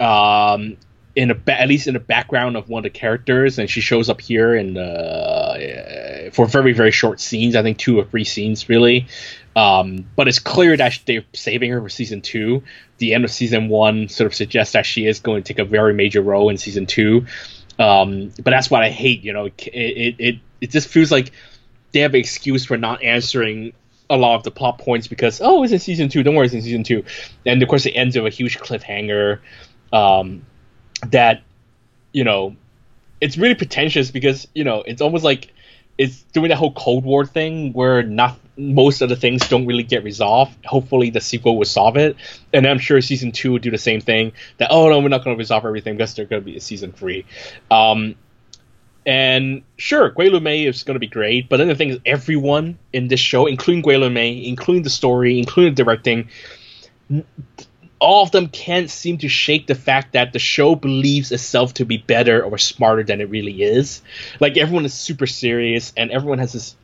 [0.00, 0.76] Um,
[1.14, 4.08] in a at least in the background of one of the characters, and she shows
[4.08, 7.54] up here in uh, for very very short scenes.
[7.56, 9.06] I think two or three scenes really.
[9.54, 12.62] Um, but it's clear that they're saving her for season two.
[12.98, 15.68] The end of season one sort of suggests that she is going to take a
[15.68, 17.26] very major role in season two.
[17.78, 19.22] Um, but that's what I hate.
[19.22, 21.32] You know, it, it it it just feels like
[21.92, 23.74] they have an excuse for not answering
[24.08, 26.22] a lot of the plot points because oh, it's in season two.
[26.22, 27.04] Don't worry, it's in season two.
[27.44, 29.40] And of course, it ends with a huge cliffhanger.
[29.92, 30.46] Um,
[31.10, 31.42] that
[32.12, 32.56] you know
[33.20, 35.52] it's really pretentious because you know it's almost like
[35.98, 39.82] it's doing that whole Cold War thing where not most of the things don't really
[39.82, 40.64] get resolved.
[40.64, 42.16] Hopefully, the sequel will solve it,
[42.52, 44.32] and I'm sure season two will do the same thing.
[44.58, 46.60] That oh no, we're not going to resolve everything because there's going to be a
[46.60, 47.24] season three.
[47.70, 48.16] Um,
[49.04, 52.78] and sure, Gwei Lun-mei is going to be great, but then the thing is, everyone
[52.92, 56.28] in this show, including Gwei Lun-mei, including the story, including the directing,
[58.02, 61.84] all of them can't seem to shake the fact that the show believes itself to
[61.84, 64.02] be better or smarter than it really is.
[64.40, 66.74] Like everyone is super serious and everyone has this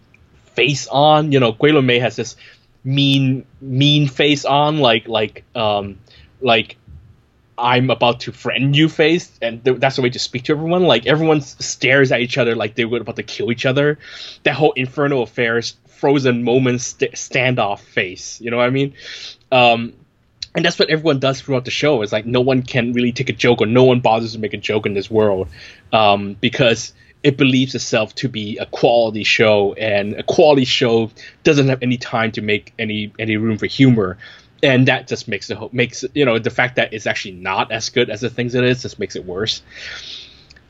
[0.54, 1.32] face on.
[1.32, 2.36] You know, Gwei Lun-mei has this
[2.84, 5.98] mean mean face on, like like um
[6.40, 6.76] like
[7.58, 10.84] I'm about to friend you face, and th- that's the way to speak to everyone.
[10.84, 13.98] Like everyone stares at each other like they were about to kill each other.
[14.44, 18.40] That whole Infernal Affairs frozen moments st- standoff face.
[18.40, 18.94] You know what I mean?
[19.50, 19.94] Um,
[20.58, 22.02] and that's what everyone does throughout the show.
[22.02, 24.54] Is like no one can really take a joke, or no one bothers to make
[24.54, 25.46] a joke in this world,
[25.92, 26.92] um, because
[27.22, 31.12] it believes itself to be a quality show, and a quality show
[31.44, 34.18] doesn't have any time to make any any room for humor,
[34.60, 37.88] and that just makes it makes you know the fact that it's actually not as
[37.88, 39.62] good as the things it is just makes it worse.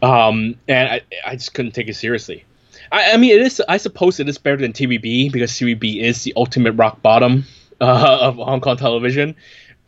[0.03, 2.45] Um, and I I just couldn't take it seriously.
[2.93, 3.62] I, I mean, it is.
[3.66, 7.47] I suppose it is better than TVB because TVB is the ultimate rock bottom
[7.80, 9.34] uh, of Hong Kong television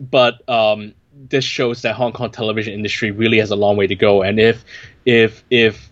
[0.01, 0.95] but um,
[1.29, 4.23] this shows that Hong Kong television industry really has a long way to go.
[4.23, 4.65] And if
[5.05, 5.91] if if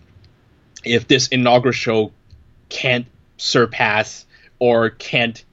[0.83, 2.11] if this inaugural show
[2.69, 3.05] can't
[3.37, 4.25] surpass
[4.57, 5.43] or can't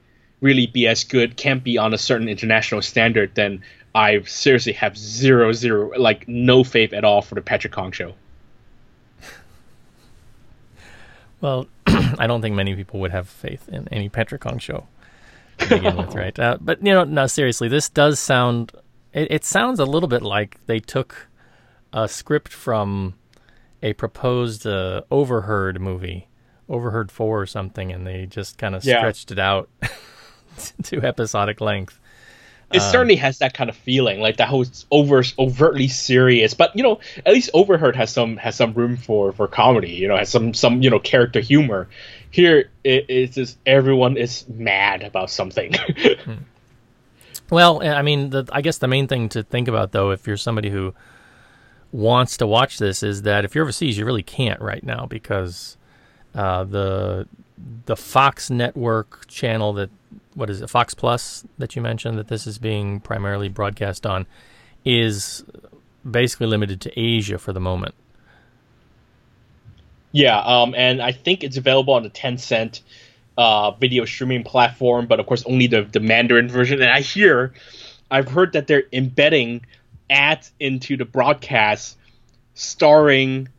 [0.41, 4.97] really be as good, can't be on a certain international standard, then I seriously have
[4.97, 8.13] zero zero like no faith at all for the Patrick Kong show.
[11.39, 14.87] Well, I don't think many people would have faith in any Patrick Kong show
[15.57, 16.37] begin with, right?
[16.37, 18.71] Uh, but you know, no, seriously, this does sound.
[19.13, 21.27] It, it, sounds a little bit like they took
[21.93, 23.15] a script from
[23.81, 26.27] a proposed uh, Overheard movie,
[26.69, 28.99] Overheard Four or something, and they just kind of yeah.
[28.99, 29.69] stretched it out
[30.83, 31.99] to episodic length.
[32.73, 36.53] It um, certainly has that kind of feeling, like that whole over overtly serious.
[36.53, 39.91] But you know, at least Overheard has some has some room for for comedy.
[39.91, 41.87] You know, has some some you know character humor.
[42.31, 45.73] Here, it, it's just everyone is mad about something.
[47.49, 50.37] Well, I mean, the, I guess the main thing to think about, though, if you're
[50.37, 50.93] somebody who
[51.91, 55.77] wants to watch this, is that if you're overseas, you really can't right now because
[56.35, 57.27] uh, the
[57.85, 59.89] the Fox network channel that
[60.35, 64.27] what is it Fox Plus that you mentioned that this is being primarily broadcast on
[64.85, 65.43] is
[66.09, 67.95] basically limited to Asia for the moment.
[70.11, 72.81] Yeah, um, and I think it's available on the Tencent
[73.37, 76.81] uh, video streaming platform, but of course only the, the Mandarin version.
[76.81, 77.53] And I hear,
[78.09, 79.65] I've heard that they're embedding
[80.09, 81.97] ads into the broadcast
[82.55, 83.49] starring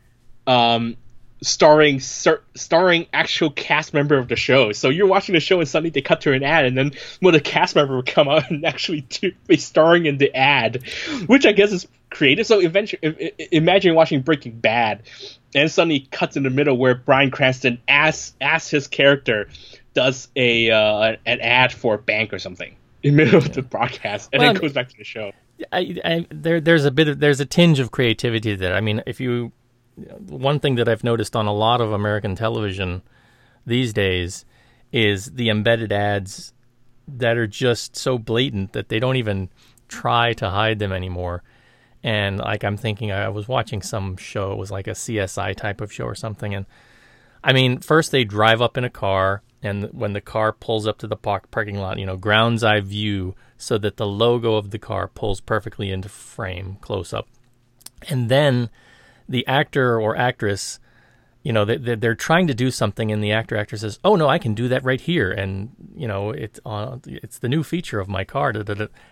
[0.47, 0.97] um,
[1.43, 4.73] starring star, starring actual cast member of the show.
[4.73, 7.33] So you're watching the show and suddenly they cut to an ad, and then well,
[7.33, 9.07] the cast member would come out and actually
[9.47, 10.83] be starring in the ad,
[11.27, 12.47] which I guess is creative.
[12.47, 15.03] So eventually, imagine watching Breaking Bad,
[15.55, 19.49] and suddenly cuts in the middle where Bryan Cranston asks asks his character
[19.95, 23.63] does a uh, an ad for a bank or something in the middle of the
[23.63, 25.33] broadcast, and well, then goes back to the show.
[25.73, 28.75] I, I, there, there's a bit of there's a tinge of creativity there.
[28.75, 29.53] I mean, if you
[30.29, 33.03] one thing that I've noticed on a lot of American television
[33.67, 34.45] these days
[34.93, 36.53] is the embedded ads
[37.07, 39.49] that are just so blatant that they don't even
[39.89, 41.43] try to hide them anymore.
[42.03, 44.53] And like I'm thinking, I was watching some show.
[44.53, 46.55] It was like a CSI type of show or something.
[46.55, 46.67] And
[47.43, 50.99] I mean, first they drive up in a car, and when the car pulls up
[50.99, 54.71] to the park parking lot, you know, ground's eye view, so that the logo of
[54.71, 57.29] the car pulls perfectly into frame, close up.
[58.09, 58.71] And then
[59.29, 60.81] the actor or actress
[61.43, 64.29] you know they, they're trying to do something and the actor actor says oh no
[64.29, 65.31] i can do that right here.
[65.31, 68.53] And you know it's uh, it's the new feature of my car.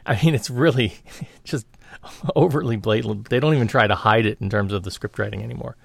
[0.06, 0.94] I mean it's really
[1.44, 1.66] just
[2.34, 3.28] overtly blatant.
[3.28, 5.76] They don't even try to hide it in terms of the script writing anymore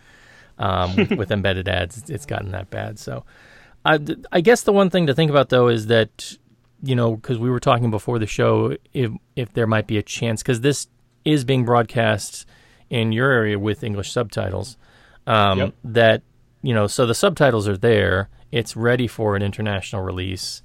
[0.59, 2.09] um, with, with, embedded ads.
[2.09, 2.99] It's gotten that bad.
[2.99, 3.25] So
[3.85, 3.99] I,
[4.31, 6.37] I guess the one thing to think about though is that
[6.83, 10.03] you know because we were talking before the show if if there might be a
[10.03, 10.87] chance because this
[11.23, 12.45] is being broadcast
[12.91, 14.77] in your area with english subtitles
[15.25, 15.73] um, yep.
[15.83, 16.21] that
[16.61, 18.29] you know, so the subtitles are there.
[18.51, 20.61] It's ready for an international release.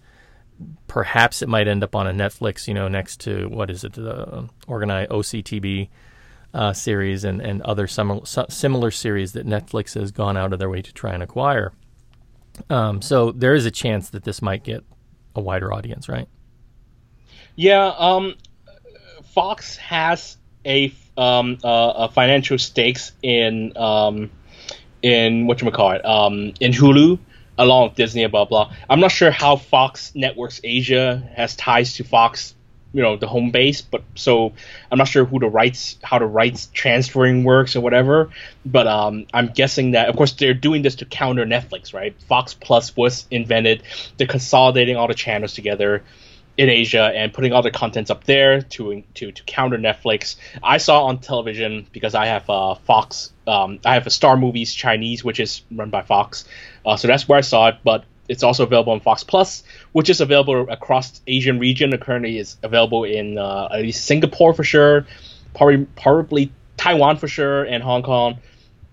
[0.86, 3.94] Perhaps it might end up on a Netflix, you know, next to what is it,
[3.94, 5.88] the organized OCTB
[6.54, 10.70] uh, series and, and other similar, similar series that Netflix has gone out of their
[10.70, 11.72] way to try and acquire.
[12.70, 14.82] Um, so there is a chance that this might get
[15.34, 16.28] a wider audience, right?
[17.54, 18.34] Yeah, um,
[19.34, 24.30] Fox has a, um, uh, a financial stakes in um,
[25.02, 27.18] in what you call it um, in Hulu
[27.58, 28.72] along with Disney blah blah.
[28.88, 32.54] I'm not sure how Fox Networks Asia has ties to Fox,
[32.92, 34.52] you know, the home base, but so
[34.90, 38.30] I'm not sure who the rights how the rights transferring works or whatever.
[38.64, 42.14] But um, I'm guessing that of course they're doing this to counter Netflix, right?
[42.28, 43.82] Fox Plus was invented.
[44.16, 46.02] They're consolidating all the channels together
[46.56, 50.36] in Asia and putting all the contents up there to to to counter Netflix.
[50.62, 53.32] I saw on television because I have uh, Fox.
[53.46, 56.44] Um, I have a Star Movies Chinese, which is run by Fox,
[56.84, 57.76] uh, so that's where I saw it.
[57.84, 61.92] But it's also available on Fox Plus, which is available across Asian region.
[61.92, 65.06] It currently is available in uh, at least Singapore for sure,
[65.54, 68.38] probably probably Taiwan for sure, and Hong Kong,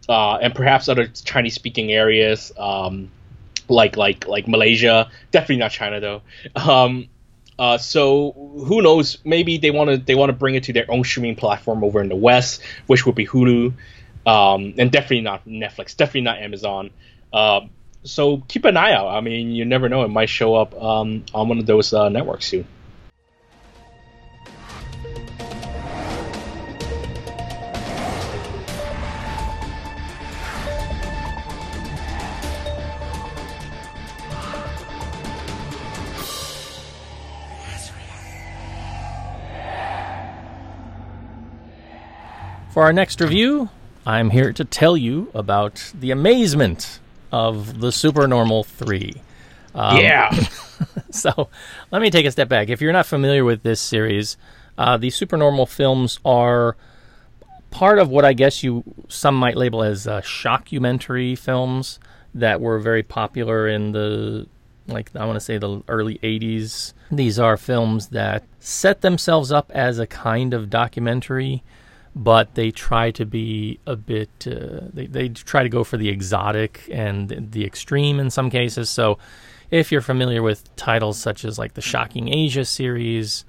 [0.10, 2.52] uh, and perhaps other Chinese speaking areas.
[2.58, 3.10] Um,
[3.70, 6.22] like like like Malaysia, definitely not China though.
[6.56, 7.08] Um,
[7.60, 8.32] uh, so
[8.68, 9.18] who knows?
[9.24, 12.02] Maybe they want to they want to bring it to their own streaming platform over
[12.02, 13.74] in the West, which would be Hulu,
[14.26, 16.90] um, and definitely not Netflix, definitely not Amazon.
[17.32, 17.62] Uh,
[18.04, 19.08] so keep an eye out.
[19.08, 22.10] I mean, you never know; it might show up um, on one of those uh,
[22.10, 22.68] networks soon.
[42.74, 43.70] For our next review,
[44.04, 47.00] I'm here to tell you about the amazement
[47.32, 49.14] of the Supernormal 3.
[49.76, 50.32] Um, yeah.
[51.12, 51.50] so
[51.92, 52.70] let me take a step back.
[52.70, 54.38] If you're not familiar with this series,
[54.76, 56.76] uh, the Supernormal films are
[57.70, 62.00] part of what I guess you some might label as uh, shockumentary films
[62.34, 64.48] that were very popular in the
[64.88, 66.94] like I want to say the early 80s.
[67.12, 71.62] These are films that set themselves up as a kind of documentary
[72.16, 76.10] but they try to be a bit uh, they, they try to go for the
[76.10, 79.18] exotic and the extreme in some cases so
[79.72, 83.46] if you're familiar with titles such as like the shocking asia series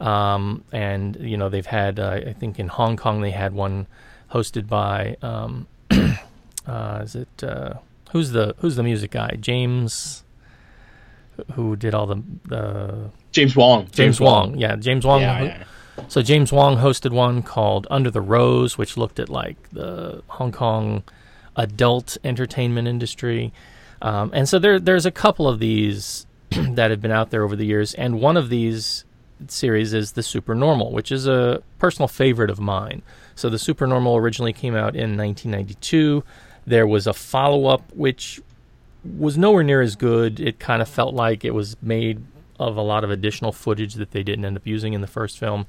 [0.00, 3.86] um, and you know they've had uh, i think in hong kong they had one
[4.32, 5.66] hosted by um,
[6.66, 7.74] uh, is it uh,
[8.10, 10.24] who's the who's the music guy james
[11.52, 14.50] who did all the the james wong james, james wong.
[14.50, 14.58] wong.
[14.58, 15.64] yeah james wong yeah, yeah
[16.06, 20.52] so James Wong hosted one called Under the Rose, which looked at like the Hong
[20.52, 21.02] Kong
[21.56, 23.52] adult entertainment industry.
[24.00, 27.56] Um, and so there, there's a couple of these that have been out there over
[27.56, 29.04] the years, and one of these
[29.46, 33.02] series is the Supernormal, which is a personal favorite of mine.
[33.34, 36.24] So the Supernormal originally came out in 1992.
[36.66, 38.40] There was a follow-up which
[39.04, 40.40] was nowhere near as good.
[40.40, 42.22] It kind of felt like it was made
[42.58, 45.38] of a lot of additional footage that they didn't end up using in the first
[45.38, 45.66] film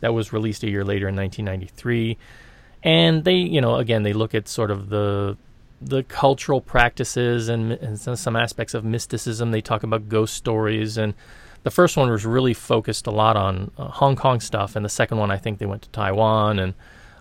[0.00, 2.18] that was released a year later in 1993.
[2.82, 5.36] And they, you know, again, they look at sort of the
[5.80, 9.50] the cultural practices and, and some aspects of mysticism.
[9.50, 11.14] They talk about ghost stories, and
[11.62, 14.90] the first one was really focused a lot on uh, Hong Kong stuff, and the
[14.90, 16.74] second one, I think they went to Taiwan and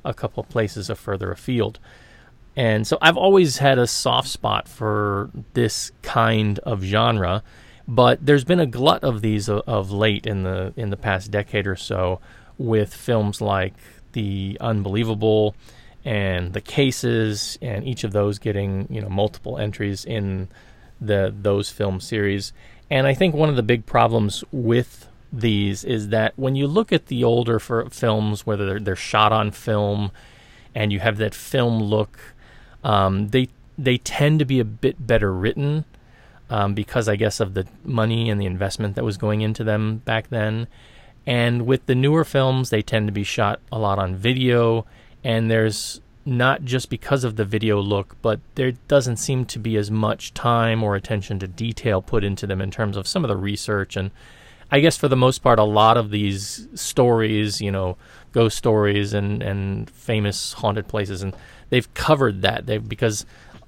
[0.05, 1.79] a couple of places of further afield.
[2.55, 7.43] And so I've always had a soft spot for this kind of genre,
[7.87, 11.31] but there's been a glut of these of, of late in the in the past
[11.31, 12.19] decade or so,
[12.57, 13.73] with films like
[14.13, 15.55] The Unbelievable
[16.05, 20.47] and The Cases, and each of those getting you know multiple entries in
[21.01, 22.53] the those film series.
[22.89, 26.93] And I think one of the big problems with these is that when you look
[26.93, 30.11] at the older for films, whether they're, they're shot on film,
[30.75, 32.19] and you have that film look,
[32.83, 35.85] um, they they tend to be a bit better written
[36.53, 39.97] um, because I guess of the money and the investment that was going into them
[40.05, 40.67] back then.
[41.25, 44.85] And with the newer films, they tend to be shot a lot on video,
[45.23, 49.77] and there's not just because of the video look, but there doesn't seem to be
[49.77, 53.29] as much time or attention to detail put into them in terms of some of
[53.29, 53.95] the research.
[53.95, 54.11] And
[54.71, 57.97] I guess for the most part, a lot of these stories, you know,
[58.31, 61.35] ghost stories and, and famous haunted places, and
[61.71, 62.67] they've covered that.
[62.67, 63.25] They've because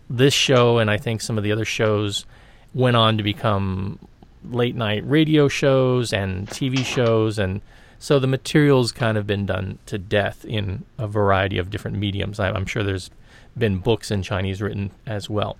[0.07, 2.27] this show and I think some of the other shows
[2.75, 3.97] went on to become
[4.43, 7.61] late night radio shows and TV shows and
[7.97, 12.39] so the material's kind of been done to death in a variety of different mediums.
[12.39, 13.09] I, am sure there's
[13.57, 15.57] been books in Chinese written as well.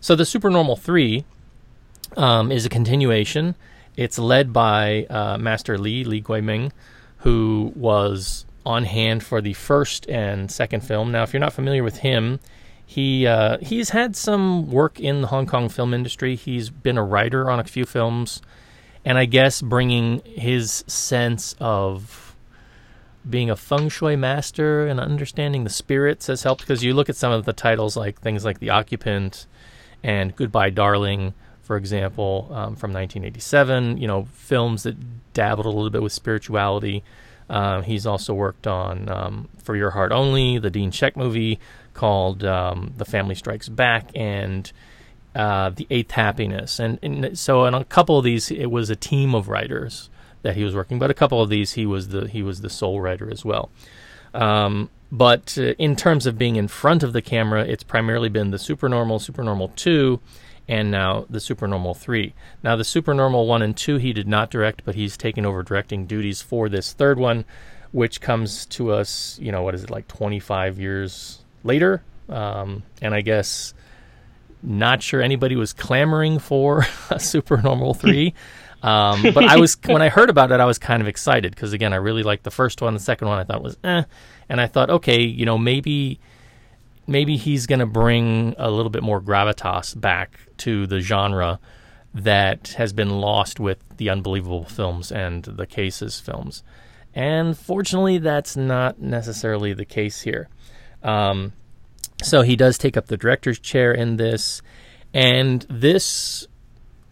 [0.00, 1.24] So the Supernormal 3
[2.16, 3.54] um, is a continuation.
[3.96, 6.72] It's led by uh, Master Li, Li Guiming,
[7.18, 11.12] who was on hand for the first and second film.
[11.12, 12.40] Now, if you're not familiar with him,
[12.86, 16.36] he uh, he's had some work in the Hong Kong film industry.
[16.36, 18.42] He's been a writer on a few films
[19.04, 22.34] and I guess bringing his sense of
[23.28, 27.16] being a feng shui master and understanding the spirits has helped because you look at
[27.16, 29.46] some of the titles like things like The Occupant
[30.02, 31.32] and Goodbye Darling,
[31.62, 33.98] for example, um, from 1987.
[33.98, 37.02] You know, films that dabbled a little bit with spirituality.
[37.48, 41.58] Um, he's also worked on um, For Your Heart Only, the Dean Shek movie
[41.94, 44.70] called um, The Family Strikes Back, and
[45.34, 48.96] uh, the Eighth Happiness, and, and so in a couple of these, it was a
[48.96, 50.10] team of writers
[50.42, 52.70] that he was working, but a couple of these, he was the he was the
[52.70, 53.70] sole writer as well.
[54.34, 58.50] Um, but uh, in terms of being in front of the camera, it's primarily been
[58.50, 60.20] the Supernormal, Supernormal Two,
[60.68, 62.34] and now the Supernormal 3.
[62.62, 66.06] Now, the Supernormal 1 and 2 he did not direct, but he's taken over directing
[66.06, 67.44] duties for this third one,
[67.92, 72.02] which comes to us, you know, what is it, like 25 years later?
[72.28, 73.74] Um, and I guess
[74.62, 78.34] not sure anybody was clamoring for a Supernormal 3.
[78.82, 81.72] um, but I was when I heard about it, I was kind of excited because
[81.72, 82.94] again, I really liked the first one.
[82.94, 84.04] The second one I thought was eh,
[84.48, 86.20] and I thought, okay, you know, maybe
[87.06, 91.60] maybe he's going to bring a little bit more gravitas back to the genre
[92.14, 96.62] that has been lost with the unbelievable films and the cases films.
[97.14, 100.48] And fortunately, that's not necessarily the case here.
[101.04, 101.52] Um,
[102.22, 104.62] so he does take up the director's chair in this,
[105.12, 106.46] and this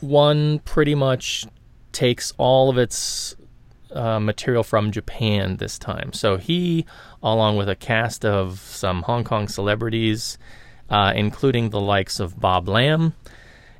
[0.00, 1.46] one pretty much
[1.92, 3.36] takes all of its
[3.92, 6.12] uh, material from Japan this time.
[6.12, 6.86] So he,
[7.22, 10.38] along with a cast of some Hong Kong celebrities,
[10.88, 13.14] uh, including the likes of Bob Lam,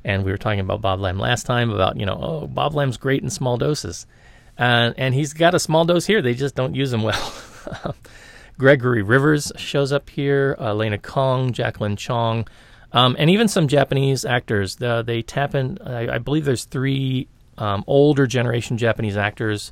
[0.03, 2.97] and we were talking about Bob Lam last time about you know oh Bob Lam's
[2.97, 4.05] great in small doses,
[4.57, 6.21] uh, and he's got a small dose here.
[6.21, 7.35] They just don't use him well.
[8.57, 12.47] Gregory Rivers shows up here, uh, Lena Kong, Jacqueline Chong,
[12.91, 14.75] um, and even some Japanese actors.
[14.75, 15.79] The, they tap in.
[15.83, 17.27] I, I, believe there's three
[17.57, 19.71] um, older generation Japanese actors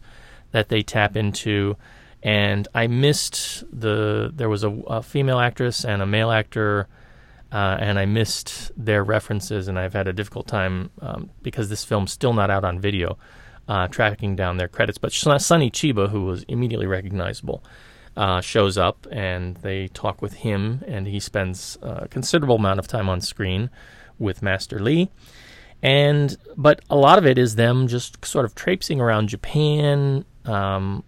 [0.52, 1.78] that they tap into,
[2.24, 4.32] and I missed the.
[4.34, 6.88] There was a, a female actress and a male actor.
[7.54, 11.84] Uh, and I missed their references, and I've had a difficult time um, because this
[11.84, 13.18] film's still not out on video,
[13.68, 14.98] uh, tracking down their credits.
[14.98, 17.62] But Sonny Chiba, who was immediately recognizable,
[18.18, 22.88] uh, shows up and they talk with him, and he spends a considerable amount of
[22.88, 23.70] time on screen
[24.20, 25.10] with Master Lee.
[25.82, 31.04] And but a lot of it is them just sort of traipsing around Japan, um,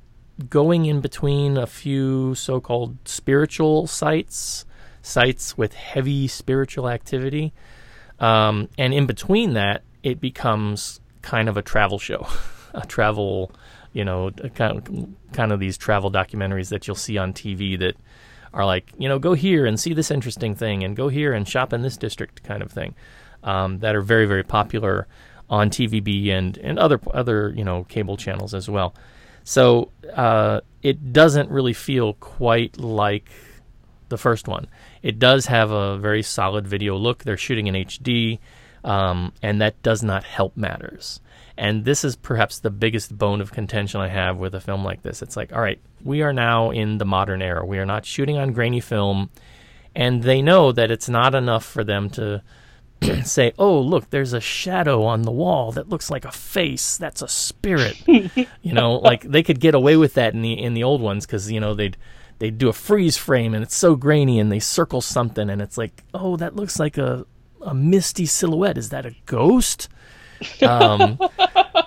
[0.50, 4.66] going in between a few so-called spiritual sites,
[5.04, 7.54] sites with heavy spiritual activity,
[8.20, 12.26] um, and in between that, it becomes kind of a travel show,
[12.74, 13.52] a travel
[13.94, 17.96] you know, kind of, kind of these travel documentaries that you'll see on TV that
[18.54, 21.48] are like, you know, go here and see this interesting thing, and go here and
[21.48, 22.96] shop in this district, kind of thing,
[23.44, 25.08] um, that are very very popular
[25.50, 28.96] on TVB and and other other you know cable channels as well.
[29.44, 33.30] So uh, it doesn't really feel quite like
[34.10, 34.68] the first one.
[35.02, 37.24] It does have a very solid video look.
[37.24, 38.40] They're shooting in HD,
[38.84, 41.20] um, and that does not help matters.
[41.58, 45.04] And this is perhaps the biggest bone of contention I have with a film like
[45.04, 45.22] this.
[45.22, 47.66] It's like, all right, we are now in the modern era.
[47.66, 49.30] We are not shooting on grainy film.
[49.96, 52.42] And they know that it's not enough for them to
[53.24, 56.98] say, oh, look, there's a shadow on the wall that looks like a face.
[56.98, 58.02] That's a spirit.
[58.08, 61.26] you know, like they could get away with that in the in the old ones
[61.26, 61.98] because, you know, they'd
[62.40, 65.78] they'd do a freeze frame and it's so grainy and they circle something and it's
[65.78, 67.26] like, oh, that looks like a,
[67.62, 68.78] a misty silhouette.
[68.78, 69.88] Is that a ghost?
[70.62, 71.20] Um,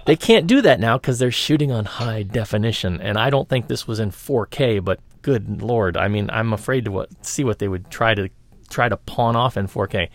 [0.07, 3.67] they can't do that now because they're shooting on high definition, and I don't think
[3.67, 4.83] this was in 4K.
[4.85, 8.29] But good lord, I mean, I'm afraid to what, see what they would try to
[8.71, 10.09] try to pawn off in 4K.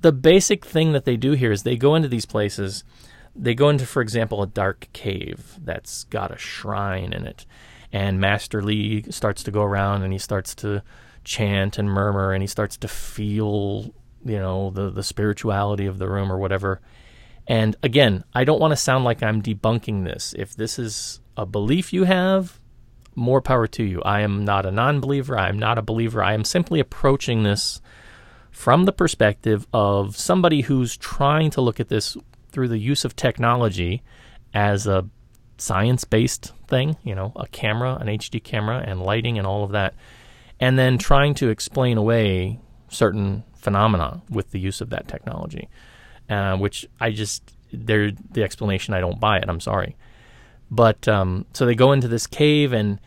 [0.00, 2.84] The basic thing that they do here is they go into these places.
[3.34, 7.46] They go into, for example, a dark cave that's got a shrine in it,
[7.92, 10.82] and Master Lee starts to go around and he starts to
[11.24, 13.92] chant and murmur, and he starts to feel,
[14.24, 16.80] you know, the the spirituality of the room or whatever.
[17.46, 20.34] And again, I don't want to sound like I'm debunking this.
[20.38, 22.58] If this is a belief you have,
[23.14, 24.02] more power to you.
[24.02, 25.38] I am not a non believer.
[25.38, 26.22] I am not a believer.
[26.22, 27.80] I am simply approaching this
[28.50, 32.16] from the perspective of somebody who's trying to look at this
[32.50, 34.02] through the use of technology
[34.52, 35.08] as a
[35.58, 39.72] science based thing, you know, a camera, an HD camera, and lighting and all of
[39.72, 39.94] that,
[40.60, 45.68] and then trying to explain away certain phenomena with the use of that technology
[46.28, 49.48] uh, which I just they're the explanation I don't buy it.
[49.48, 49.96] I'm sorry,
[50.70, 53.00] but um, so they go into this cave and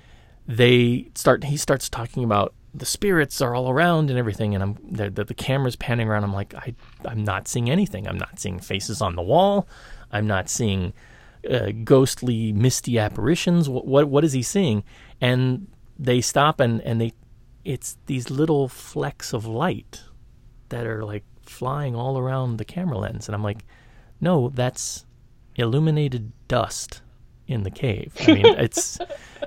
[0.48, 1.44] they start.
[1.46, 5.34] He starts talking about the spirits are all around and everything, and I'm the, the,
[5.34, 6.24] camera's panning around.
[6.24, 8.08] I'm like, I I'm not seeing anything.
[8.08, 9.68] I'm not seeing faces on the wall.
[10.12, 10.94] I'm not seeing
[11.50, 13.68] uh, ghostly, misty apparitions.
[13.68, 14.84] What, what what is he seeing?
[15.20, 17.14] And they stop and and they
[17.66, 20.04] it's these little flecks of light
[20.70, 21.24] that are like
[21.58, 23.28] flying all around the camera lens.
[23.28, 23.66] And I'm like,
[24.22, 25.06] no, that's
[25.56, 27.02] illuminated dust
[27.48, 28.14] in the cave.
[28.20, 29.00] I mean, it's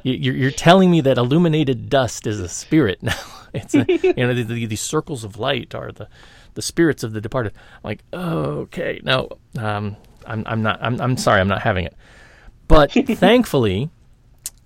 [0.02, 3.14] you're, you're telling me that illuminated dust is a spirit now.
[3.54, 6.08] It's a, you know the, the, these circles of light are the
[6.54, 7.52] the spirits of the departed.
[7.76, 9.96] I'm like, okay, no, um,
[10.26, 10.82] I'm I'm not.
[10.82, 11.94] I'm I'm sorry, I'm not having it.
[12.66, 13.90] But thankfully,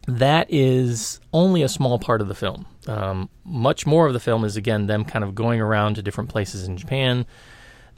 [0.06, 2.66] that is only a small part of the film.
[2.86, 6.30] Um, much more of the film is again them kind of going around to different
[6.30, 7.26] places in Japan.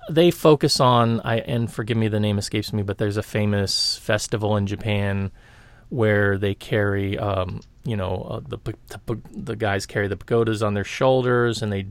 [0.09, 3.97] They focus on, I and forgive me, the name escapes me, but there's a famous
[3.97, 5.33] festival in Japan
[5.89, 8.59] where they carry, um, you know, uh, the,
[9.07, 11.87] the, the guys carry the pagodas on their shoulders and they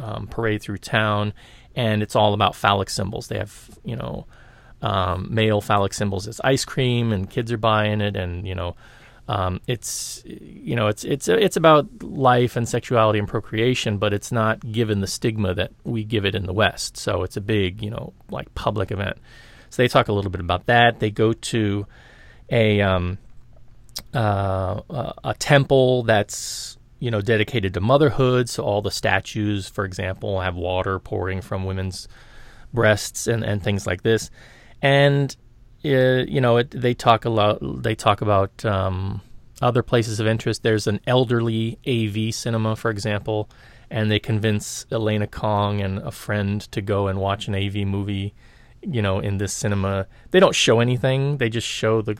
[0.00, 1.32] um, parade through town,
[1.76, 3.28] and it's all about phallic symbols.
[3.28, 4.26] They have, you know,
[4.82, 8.74] um, male phallic symbols as ice cream, and kids are buying it, and you know
[9.30, 14.32] um, it's you know it's it's it's about life and sexuality and procreation, but it's
[14.32, 16.96] not given the stigma that we give it in the West.
[16.96, 19.18] So it's a big you know like public event.
[19.70, 20.98] So they talk a little bit about that.
[20.98, 21.86] They go to
[22.50, 23.18] a um,
[24.12, 24.80] uh,
[25.22, 28.48] a temple that's you know dedicated to motherhood.
[28.48, 32.08] So all the statues, for example, have water pouring from women's
[32.74, 34.28] breasts and, and things like this.
[34.82, 35.36] And
[35.82, 37.58] you know, it, they talk a lot.
[37.82, 39.22] They talk about um,
[39.62, 40.62] other places of interest.
[40.62, 43.48] There's an elderly AV cinema, for example,
[43.90, 48.34] and they convince Elena Kong and a friend to go and watch an AV movie.
[48.82, 51.36] You know, in this cinema, they don't show anything.
[51.36, 52.18] They just show the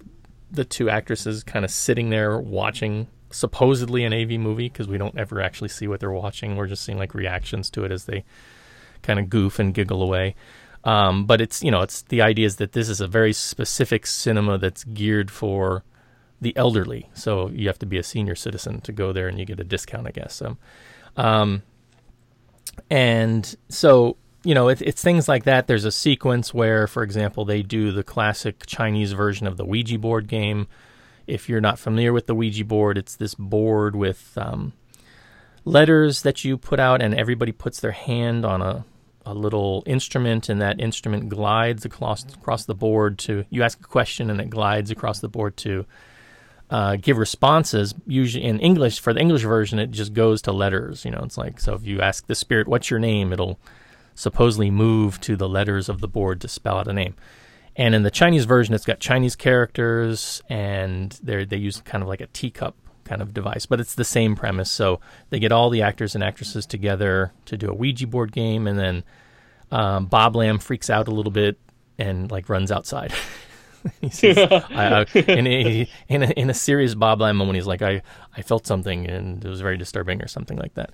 [0.50, 5.16] the two actresses kind of sitting there watching supposedly an AV movie because we don't
[5.16, 6.56] ever actually see what they're watching.
[6.56, 8.24] We're just seeing like reactions to it as they
[9.02, 10.34] kind of goof and giggle away.
[10.84, 14.06] Um, but it's you know it's the idea is that this is a very specific
[14.06, 15.84] cinema that's geared for
[16.40, 17.10] the elderly.
[17.14, 19.64] So you have to be a senior citizen to go there, and you get a
[19.64, 20.34] discount, I guess.
[20.34, 20.56] So,
[21.16, 21.62] um,
[22.90, 25.66] and so you know it, it's things like that.
[25.66, 29.98] There's a sequence where, for example, they do the classic Chinese version of the Ouija
[29.98, 30.66] board game.
[31.26, 34.72] If you're not familiar with the Ouija board, it's this board with um,
[35.64, 38.86] letters that you put out, and everybody puts their hand on a
[39.26, 43.44] a little instrument, and that instrument glides across across the board to.
[43.50, 45.86] You ask a question, and it glides across the board to
[46.70, 47.94] uh, give responses.
[48.06, 51.04] Usually in English, for the English version, it just goes to letters.
[51.04, 53.58] You know, it's like so if you ask the spirit, "What's your name?" it'll
[54.14, 57.14] supposedly move to the letters of the board to spell out a name.
[57.76, 62.08] And in the Chinese version, it's got Chinese characters, and they they use kind of
[62.08, 62.76] like a teacup
[63.11, 64.70] kind of device, but it's the same premise.
[64.70, 65.00] So
[65.30, 68.78] they get all the actors and actresses together to do a Ouija board game, and
[68.78, 69.03] then
[69.72, 71.58] um, Bob Lam freaks out a little bit
[71.99, 73.12] and like runs outside.
[74.00, 74.38] he says,
[74.70, 78.03] I, I, in, a, in, a, in a serious Bob Lam moment, he's like, I,
[78.37, 80.92] I felt something and it was very disturbing or something like that.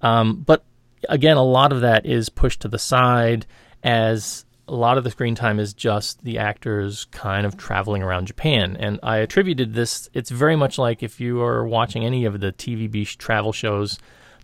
[0.00, 0.64] Um, but
[1.08, 3.46] again, a lot of that is pushed to the side
[3.84, 8.26] as a lot of the screen time is just the actors kind of traveling around
[8.26, 8.74] Japan.
[8.80, 12.52] And I attributed this, it's very much like if you are watching any of the
[12.52, 13.98] TVB travel shows,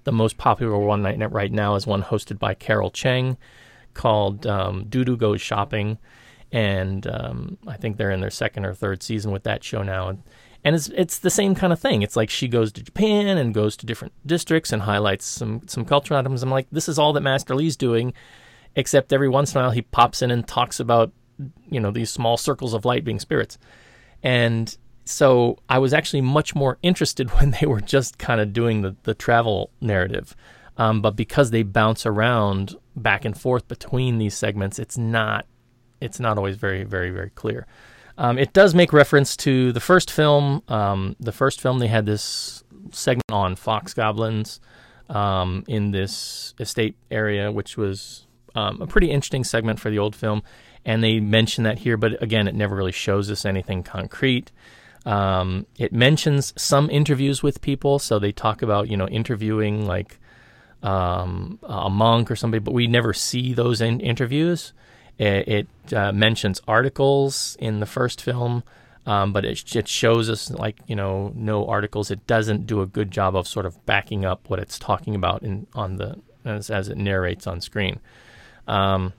[0.04, 3.38] the most popular one right now is one hosted by Carol Cheng
[3.94, 5.96] called um, Dudu Goes Shopping.
[6.52, 10.08] And um, I think they're in their second or third season with that show now.
[10.08, 10.22] And,
[10.62, 12.02] and it's it's the same kind of thing.
[12.02, 15.84] It's like she goes to Japan and goes to different districts and highlights some some
[15.84, 16.42] cultural items.
[16.42, 18.12] I'm like, this is all that Master Lee's doing
[18.78, 21.12] except every once in a while he pops in and talks about
[21.68, 23.58] you know these small circles of light being spirits,
[24.22, 28.82] and so I was actually much more interested when they were just kind of doing
[28.82, 30.34] the the travel narrative.
[30.78, 35.44] Um, but because they bounce around back and forth between these segments, it's not
[36.00, 37.66] it's not always very very very clear.
[38.16, 40.62] Um, it does make reference to the first film.
[40.68, 44.60] Um, the first film they had this segment on fox goblins
[45.08, 48.27] um, in this estate area, which was
[48.58, 50.42] um, a pretty interesting segment for the old film.
[50.84, 54.50] And they mention that here, but again, it never really shows us anything concrete.
[55.04, 60.18] Um, it mentions some interviews with people, so they talk about you know interviewing like
[60.82, 64.72] um, a monk or somebody, but we never see those in- interviews.
[65.18, 68.62] It, it uh, mentions articles in the first film,
[69.06, 72.10] um, but it, it shows us like you know no articles.
[72.10, 75.42] It doesn't do a good job of sort of backing up what it's talking about
[75.42, 78.00] in on the as, as it narrates on screen.
[78.68, 79.12] Um,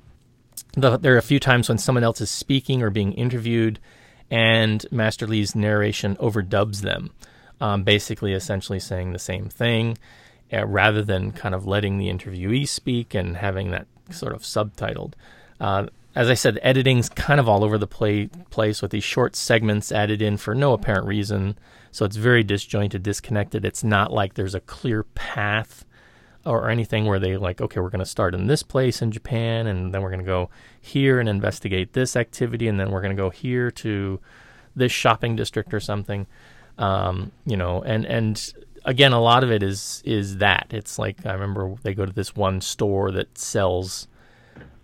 [0.73, 3.79] the, there are a few times when someone else is speaking or being interviewed,
[4.29, 7.11] and Master Lee's narration overdubs them,
[7.59, 9.97] um, basically essentially saying the same thing
[10.53, 15.13] uh, rather than kind of letting the interviewee speak and having that sort of subtitled.
[15.59, 19.35] Uh, as I said, editing's kind of all over the play, place with these short
[19.35, 21.57] segments added in for no apparent reason.
[21.91, 23.65] So it's very disjointed, disconnected.
[23.65, 25.85] It's not like there's a clear path
[26.45, 29.67] or anything where they like, okay, we're going to start in this place in Japan,
[29.67, 30.49] and then we're going to go
[30.79, 34.19] here and investigate this activity, and then we're going to go here to
[34.75, 36.27] this shopping district or something.
[36.77, 38.53] Um, you know, and and
[38.85, 40.67] again, a lot of it is is that.
[40.71, 44.07] It's like I remember they go to this one store that sells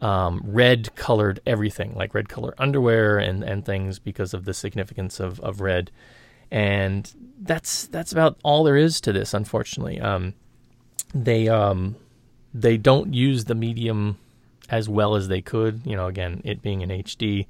[0.02, 5.20] um, red colored everything, like red color underwear and, and things because of the significance
[5.20, 5.92] of, of red.
[6.52, 10.00] And that's that's about all there is to this, unfortunately.
[10.00, 10.34] Um,
[11.16, 11.96] they um,
[12.54, 14.18] they don't use the medium
[14.70, 15.82] as well as they could.
[15.86, 17.48] You know, again, it being in HD.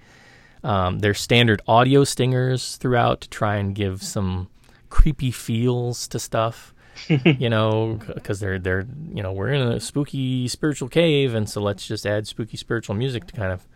[0.63, 4.47] Um, there's standard audio stingers throughout to try and give some
[4.89, 6.73] creepy feels to stuff.
[7.09, 11.61] you know, because they're they're you know we're in a spooky spiritual cave, and so
[11.61, 13.67] let's just add spooky spiritual music to kind of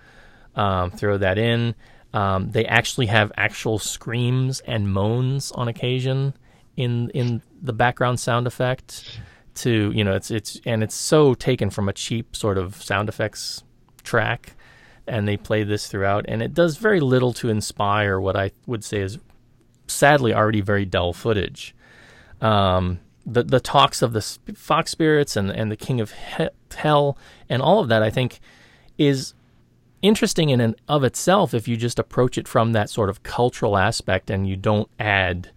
[0.55, 1.75] um, throw that in.
[2.13, 6.33] Um, they actually have actual screams and moans on occasion
[6.77, 9.19] in in the background sound effect.
[9.55, 13.09] To you know, it's it's and it's so taken from a cheap sort of sound
[13.09, 13.63] effects
[14.03, 14.53] track,
[15.07, 18.83] and they play this throughout, and it does very little to inspire what I would
[18.83, 19.19] say is
[19.87, 21.75] sadly already very dull footage.
[22.41, 24.21] Um, the the talks of the
[24.55, 27.17] fox spirits and and the king of he- hell
[27.49, 28.39] and all of that I think
[28.97, 29.33] is
[30.01, 33.77] interesting in and of itself if you just approach it from that sort of cultural
[33.77, 35.51] aspect and you don't add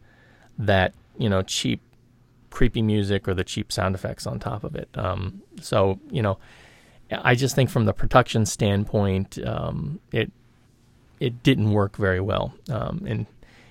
[0.58, 1.80] that you know cheap
[2.52, 4.88] creepy music or the cheap sound effects on top of it.
[4.94, 6.38] Um, so you know,
[7.10, 10.30] I just think from the production standpoint, um, it
[11.18, 13.26] it didn't work very well um, in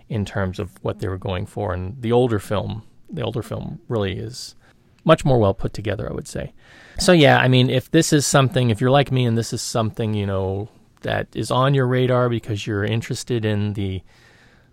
[0.09, 1.73] in terms of what they were going for.
[1.73, 4.55] And the older film the older film really is
[5.03, 6.53] much more well put together, I would say.
[6.99, 9.61] So yeah, I mean, if this is something, if you're like me and this is
[9.61, 10.69] something you know
[11.01, 14.01] that is on your radar because you're interested in the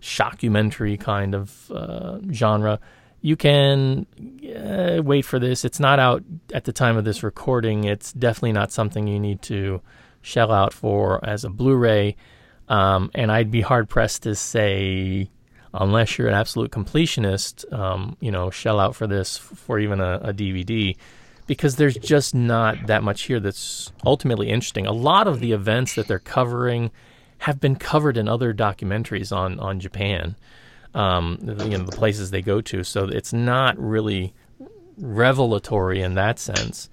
[0.01, 2.79] shockumentary kind of uh, genre,
[3.21, 4.05] you can
[4.55, 5.65] uh, wait for this.
[5.65, 6.23] It's not out
[6.53, 7.83] at the time of this recording.
[7.83, 9.81] It's definitely not something you need to
[10.21, 12.15] shell out for as a Blu-ray.
[12.67, 15.29] Um, and I'd be hard pressed to say
[15.73, 20.15] unless you're an absolute completionist, um, you know, shell out for this for even a,
[20.23, 20.95] a, DVD
[21.47, 24.85] because there's just not that much here that's ultimately interesting.
[24.85, 26.91] A lot of the events that they're covering
[27.39, 30.35] have been covered in other documentaries on on Japan,
[30.93, 32.83] um, you know, the places they go to.
[32.83, 34.33] So it's not really
[34.97, 36.89] revelatory in that sense.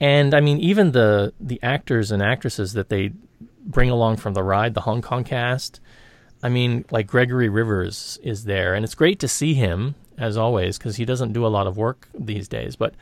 [0.00, 3.12] And I mean, even the the actors and actresses that they
[3.64, 5.80] bring along from the ride, the Hong Kong cast,
[6.42, 10.78] I mean, like Gregory Rivers is there, and it's great to see him as always
[10.78, 12.76] because he doesn't do a lot of work these days.
[12.76, 12.94] But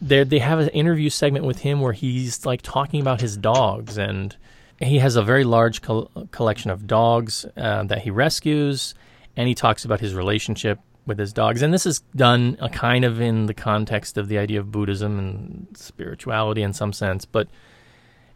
[0.00, 3.98] they they have an interview segment with him where he's like talking about his dogs,
[3.98, 4.36] and
[4.78, 8.94] he has a very large col- collection of dogs uh, that he rescues,
[9.36, 11.62] and he talks about his relationship with his dogs.
[11.62, 15.18] And this is done a kind of in the context of the idea of Buddhism
[15.18, 17.48] and spirituality in some sense, but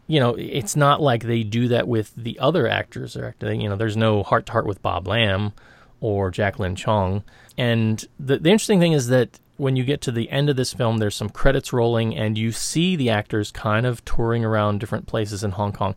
[0.07, 3.15] you know, it's not like they do that with the other actors.
[3.15, 5.53] Or you know, there's no heart to heart with Bob Lam
[6.01, 7.23] or Jacqueline Chong.
[7.57, 10.73] And the, the interesting thing is that when you get to the end of this
[10.73, 15.05] film, there's some credits rolling, and you see the actors kind of touring around different
[15.05, 15.95] places in Hong Kong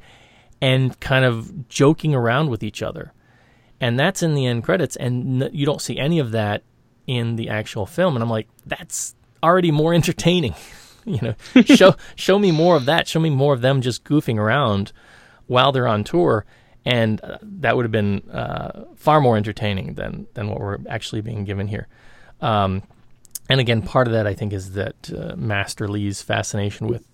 [0.60, 3.12] and kind of joking around with each other.
[3.80, 6.62] And that's in the end credits, and you don't see any of that
[7.06, 8.16] in the actual film.
[8.16, 10.54] And I'm like, that's already more entertaining.
[11.04, 11.34] you know,
[11.64, 13.08] show show me more of that.
[13.08, 14.92] Show me more of them just goofing around
[15.46, 16.44] while they're on tour,
[16.84, 21.20] and uh, that would have been uh, far more entertaining than than what we're actually
[21.20, 21.88] being given here.
[22.40, 22.82] Um,
[23.50, 27.04] and again, part of that I think is that uh, Master Lee's fascination with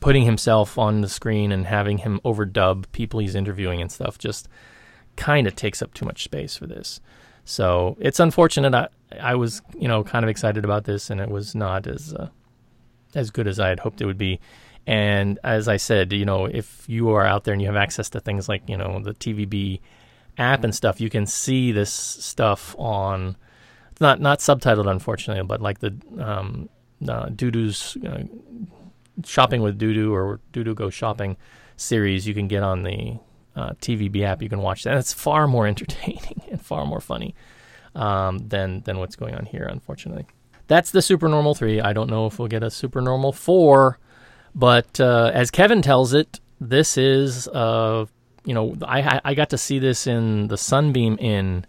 [0.00, 4.48] putting himself on the screen and having him overdub people he's interviewing and stuff just
[5.16, 7.00] kind of takes up too much space for this.
[7.44, 8.74] So it's unfortunate.
[8.74, 8.88] I,
[9.20, 12.28] I was, you know, kind of excited about this, and it was not as uh,
[13.14, 14.40] as good as I had hoped it would be.
[14.86, 18.08] And as I said, you know, if you are out there and you have access
[18.10, 19.80] to things like, you know, the TVB
[20.38, 23.36] app and stuff, you can see this stuff on
[24.00, 26.68] not not subtitled, unfortunately, but like the um,
[27.08, 28.24] uh, Dudu's uh,
[29.24, 31.36] shopping with Dudu or Dudu Go Shopping
[31.76, 32.26] series.
[32.26, 33.18] You can get on the
[33.56, 34.42] uh, TVB app.
[34.42, 34.96] You can watch that.
[34.96, 37.34] It's far more entertaining and far more funny
[37.94, 40.26] um, than than what's going on here, unfortunately.
[40.68, 41.80] That's the Supernormal three.
[41.80, 43.98] I don't know if we'll get a Supernormal four,
[44.54, 48.06] but uh, as Kevin tells it, this is uh,
[48.44, 51.66] you know I I got to see this in the Sunbeam Inn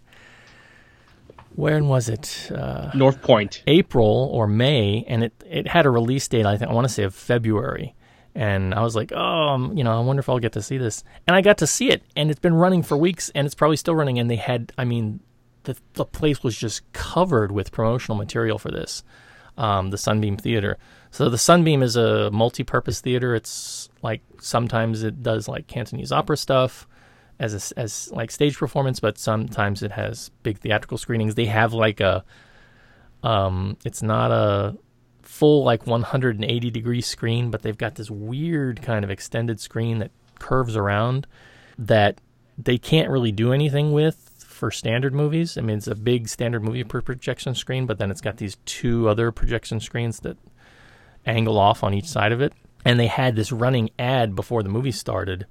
[1.58, 2.52] when was it?
[2.54, 3.64] Uh, North Point.
[3.66, 6.46] April or May, and it it had a release date.
[6.46, 7.96] I think I want to say of February,
[8.34, 10.78] and I was like, oh, um, you know, I wonder if I'll get to see
[10.78, 11.02] this.
[11.26, 13.76] And I got to see it, and it's been running for weeks, and it's probably
[13.76, 14.18] still running.
[14.18, 15.20] And they had, I mean,
[15.64, 19.02] the the place was just covered with promotional material for this,
[19.56, 20.78] um, the Sunbeam Theater.
[21.10, 23.34] So the Sunbeam is a multi-purpose theater.
[23.34, 26.86] It's like sometimes it does like Cantonese opera stuff
[27.40, 31.34] as a, as like stage performance, but sometimes it has big theatrical screenings.
[31.34, 32.24] They have like a
[33.22, 34.76] um, it's not a
[35.38, 40.10] full like 180 degree screen, but they've got this weird kind of extended screen that
[40.40, 41.28] curves around
[41.78, 42.20] that
[42.56, 45.56] they can't really do anything with for standard movies.
[45.56, 49.08] I mean, it's a big standard movie projection screen, but then it's got these two
[49.08, 50.36] other projection screens that
[51.24, 52.52] angle off on each side of it.
[52.84, 55.46] And they had this running ad before the movie started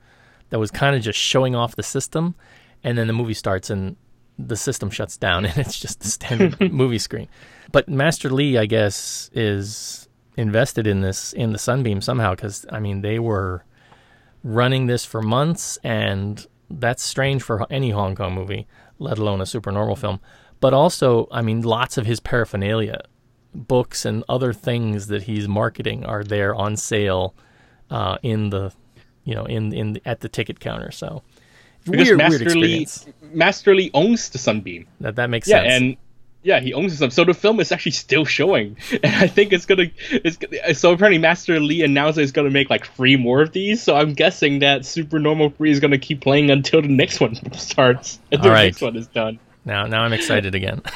[0.49, 2.35] that was kind of just showing off the system,
[2.83, 3.95] and then the movie starts and
[4.39, 7.27] the system shuts down and it's just the standard movie screen.
[7.71, 12.79] But Master Lee, I guess, is invested in this in the Sunbeam somehow because I
[12.79, 13.63] mean they were
[14.43, 18.67] running this for months, and that's strange for any Hong Kong movie,
[18.99, 20.19] let alone a super normal film.
[20.59, 23.01] But also, I mean, lots of his paraphernalia,
[23.53, 27.35] books and other things that he's marketing are there on sale
[27.89, 28.73] uh, in the
[29.23, 30.89] you know, in in at the ticket counter.
[30.89, 31.21] So
[31.87, 33.33] because weird, Masterly weird Lee, experience.
[33.33, 34.87] Master Lee owns the Sunbeam.
[35.01, 35.73] That that makes Yeah, sense.
[35.73, 35.97] and
[36.43, 39.65] yeah, he owns the So the film is actually still showing, and I think it's
[39.65, 39.87] gonna.
[40.11, 43.81] It's so apparently Master Lee announced that he's gonna make like three more of these.
[43.83, 47.35] So I'm guessing that Super Normal Three is gonna keep playing until the next one
[47.53, 48.19] starts.
[48.31, 48.61] Until All right.
[48.61, 49.39] the next one is done.
[49.65, 50.81] now now I'm excited again.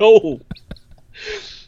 [0.00, 0.40] No,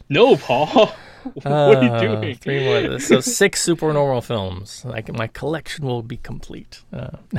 [0.08, 0.90] no, Paul.
[1.34, 2.36] what are you Uh, doing?
[2.36, 2.98] Three more.
[2.98, 4.84] So six supernormal films.
[4.84, 6.82] Like my collection will be complete.
[6.92, 7.08] Uh,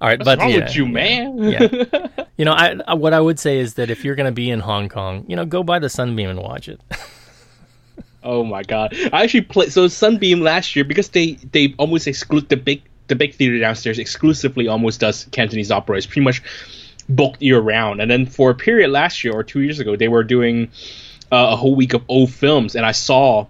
[0.00, 1.38] all right, What's but wrong yeah, with you, man?
[1.38, 1.68] Yeah.
[2.36, 4.50] you know, I, I what I would say is that if you're going to be
[4.50, 6.80] in Hong Kong, you know, go by the Sunbeam and watch it.
[8.22, 8.94] Oh my god!
[9.14, 13.14] I actually played so Sunbeam last year because they they almost exclude the big the
[13.16, 15.96] big theater downstairs exclusively almost does Cantonese opera.
[15.96, 16.42] It's pretty much
[17.08, 18.00] booked year round.
[18.00, 20.70] And then for a period last year or two years ago, they were doing
[21.32, 23.46] uh, a whole week of old films, and I saw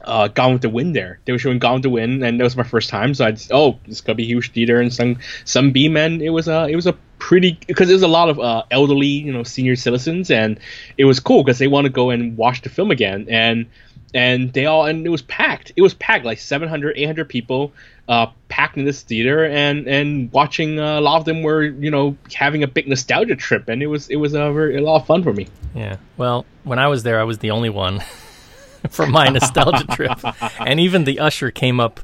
[0.00, 1.20] uh, Gone with the Wind there.
[1.24, 3.14] They were showing Gone with the Wind, and that was my first time.
[3.14, 6.48] So I just, oh, it's gonna be huge theater and some Sunbeam, and it was
[6.48, 9.42] a it was a pretty because there was a lot of uh, elderly, you know,
[9.42, 10.58] senior citizens, and
[10.98, 13.66] it was cool because they want to go and watch the film again, and
[14.14, 15.72] and they all and it was packed.
[15.76, 17.72] It was packed like 700, 800 people.
[18.06, 21.90] Uh, packed in this theater and and watching uh, a lot of them were you
[21.90, 24.96] know having a big nostalgia trip and it was it was a, very, a lot
[25.00, 25.48] of fun for me.
[25.74, 25.96] Yeah.
[26.18, 28.00] Well, when I was there, I was the only one
[28.90, 30.18] for my nostalgia trip,
[30.60, 32.00] and even the usher came up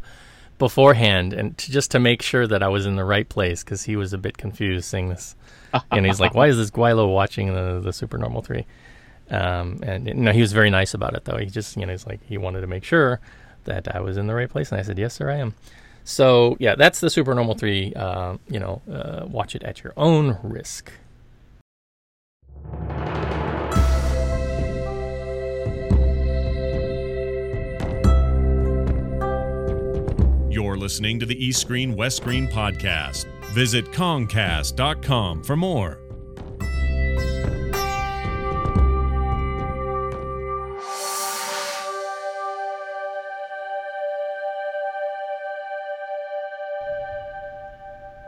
[0.59, 3.85] beforehand and to, just to make sure that I was in the right place because
[3.85, 5.37] he was a bit confused seeing this,
[5.91, 8.65] and he's like, "Why is this Gweilo watching the the Supernormal 3?
[9.31, 11.37] Um, and you know, he was very nice about it though.
[11.37, 13.21] He just you know, he's like he wanted to make sure
[13.65, 15.55] that I was in the right place, and I said, "Yes, sir, I am."
[16.05, 17.93] So yeah, that's the Supernormal 3.
[17.95, 20.93] Uh, you know, uh, watch it at your own risk.
[30.51, 33.27] You're listening to the East Screen West Screen podcast.
[33.53, 36.00] Visit Concast.com for more.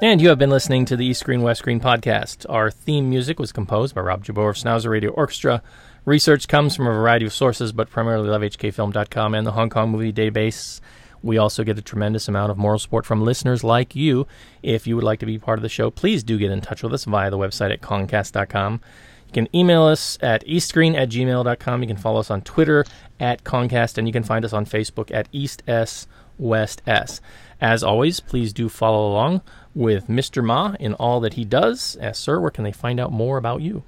[0.02, 2.44] And you have been listening to the East Screen West Screen podcast.
[2.48, 5.62] Our theme music was composed by Rob Jabor of Schnauzer Radio Orchestra.
[6.04, 10.12] Research comes from a variety of sources, but primarily lovehkfilm.com and the Hong Kong Movie
[10.12, 10.80] Database.
[11.22, 14.26] We also get a tremendous amount of moral support from listeners like you.
[14.60, 16.82] If you would like to be part of the show, please do get in touch
[16.82, 18.80] with us via the website at concast.com.
[19.28, 21.80] You can email us at eastscreen at gmail.com.
[21.80, 22.84] You can follow us on Twitter
[23.20, 26.08] at Concast, and you can find us on Facebook at East S
[26.38, 27.20] West S.
[27.62, 29.40] As always, please do follow along
[29.72, 30.42] with Mr.
[30.44, 31.94] Ma in all that he does.
[32.00, 33.84] As sir, where can they find out more about you?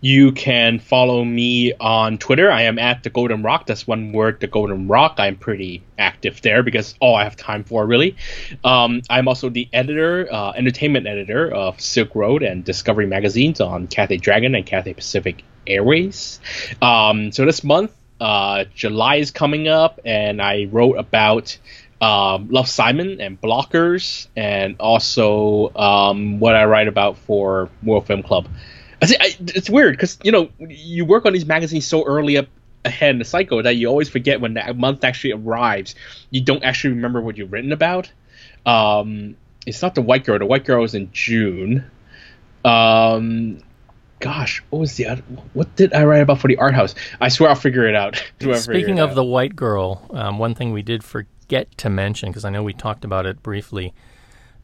[0.00, 2.50] You can follow me on Twitter.
[2.50, 3.66] I am at the Golden Rock.
[3.66, 5.16] That's one word, the Golden Rock.
[5.18, 8.16] I'm pretty active there because all I have time for, really.
[8.64, 13.86] Um, I'm also the editor, uh, entertainment editor of Silk Road and Discovery magazines on
[13.86, 16.40] Cathay Dragon and Cathay Pacific Airways.
[16.80, 21.58] Um, so this month, uh, July is coming up, and I wrote about
[22.02, 28.24] um, Love Simon and Blockers, and also um, what I write about for World Film
[28.24, 28.48] Club.
[29.00, 32.36] I see, I, it's weird because you know you work on these magazines so early
[32.36, 32.48] up
[32.84, 35.94] ahead in the cycle that you always forget when that month actually arrives.
[36.30, 38.10] You don't actually remember what you've written about.
[38.66, 40.40] Um, it's not the White Girl.
[40.40, 41.88] The White Girl was in June.
[42.64, 43.60] Um,
[44.18, 45.22] gosh, what was the
[45.52, 46.96] what did I write about for the art house?
[47.20, 48.20] I swear I'll figure it out.
[48.56, 49.14] Speaking of out.
[49.14, 51.04] the White Girl, um, one thing we did
[51.52, 53.92] forget to mention because I know we talked about it briefly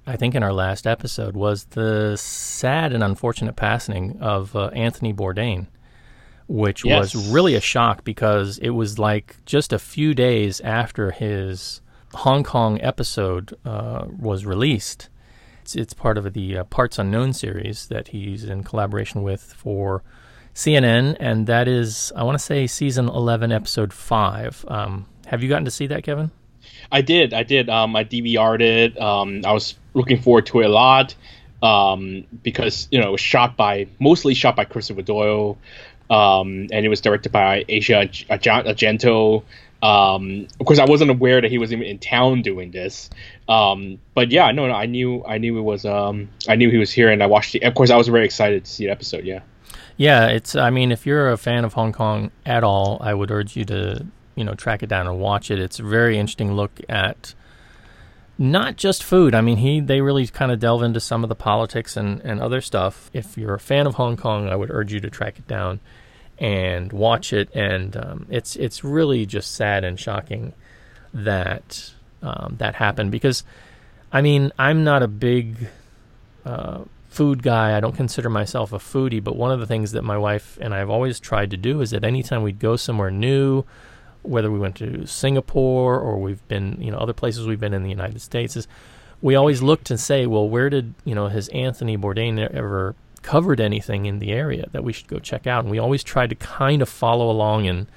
[0.06, 5.12] I think in our last episode, was the sad and unfortunate passing of uh, Anthony
[5.12, 5.66] Bourdain,
[6.47, 7.15] which yes.
[7.15, 11.82] was really a shock because it was like just a few days after his
[12.15, 15.10] Hong Kong episode uh, was released.
[15.60, 20.02] It's, it's, part of the uh, Parts Unknown series that he's in collaboration with for
[20.55, 24.65] CNN, and that is, I want to say, season 11, episode 5.
[24.69, 26.31] Um, have you gotten to see that, Kevin?
[26.90, 27.35] I did.
[27.35, 27.69] I did.
[27.69, 29.01] Um, I DVR'd it.
[29.01, 31.15] Um, I was looking forward to it a lot
[31.62, 35.59] um, because you know it was shot by mostly shot by Christopher Doyle,
[36.10, 39.43] um, and it was directed by Asia Argento.
[39.81, 43.10] Um, of course, I wasn't aware that he was even in town doing this.
[43.48, 46.78] Um, but yeah, no, no, I knew, I knew it was, um, I knew he
[46.78, 47.62] was here, and I watched it.
[47.62, 49.24] Of course, I was very excited to see the episode.
[49.24, 49.40] Yeah.
[49.97, 50.55] Yeah, it's.
[50.55, 53.65] I mean, if you're a fan of Hong Kong at all, I would urge you
[53.66, 54.06] to
[54.39, 55.59] you know track it down and watch it.
[55.59, 57.35] It's a very interesting look at
[58.39, 59.35] not just food.
[59.35, 62.40] I mean, he they really kind of delve into some of the politics and, and
[62.40, 63.10] other stuff.
[63.12, 65.81] If you're a fan of Hong Kong, I would urge you to track it down
[66.39, 67.51] and watch it.
[67.55, 70.52] And um, it's it's really just sad and shocking
[71.12, 71.93] that
[72.23, 73.43] um, that happened because,
[74.12, 75.69] I mean, I'm not a big
[76.44, 77.77] uh, food guy.
[77.77, 80.73] I don't consider myself a foodie, but one of the things that my wife and
[80.73, 83.65] I have always tried to do is that anytime we'd go somewhere new
[84.28, 87.82] whether we went to Singapore or we've been, you know, other places we've been in
[87.82, 88.68] the United States, is
[89.20, 93.60] we always looked and say, well, where did, you know, has Anthony Bourdain ever covered
[93.60, 95.64] anything in the area that we should go check out?
[95.64, 97.88] And we always tried to kind of follow along in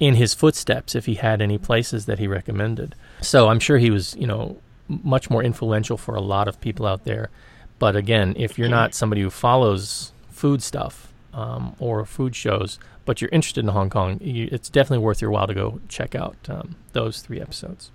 [0.00, 2.96] in his footsteps if he had any places that he recommended.
[3.20, 4.56] So I'm sure he was, you know,
[4.88, 7.30] much more influential for a lot of people out there.
[7.78, 13.20] But again, if you're not somebody who follows food stuff um, or food shows, but
[13.20, 16.36] you're interested in Hong Kong, you, it's definitely worth your while to go check out
[16.48, 17.90] um, those three episodes.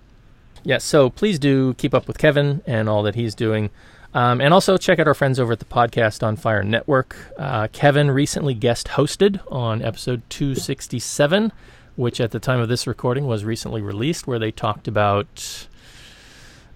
[0.56, 3.70] Yes, yeah, so please do keep up with Kevin and all that he's doing.
[4.14, 7.16] Um, and also check out our friends over at the Podcast on Fire Network.
[7.36, 11.52] Uh, Kevin recently guest hosted on episode 267,
[11.96, 15.68] which at the time of this recording was recently released, where they talked about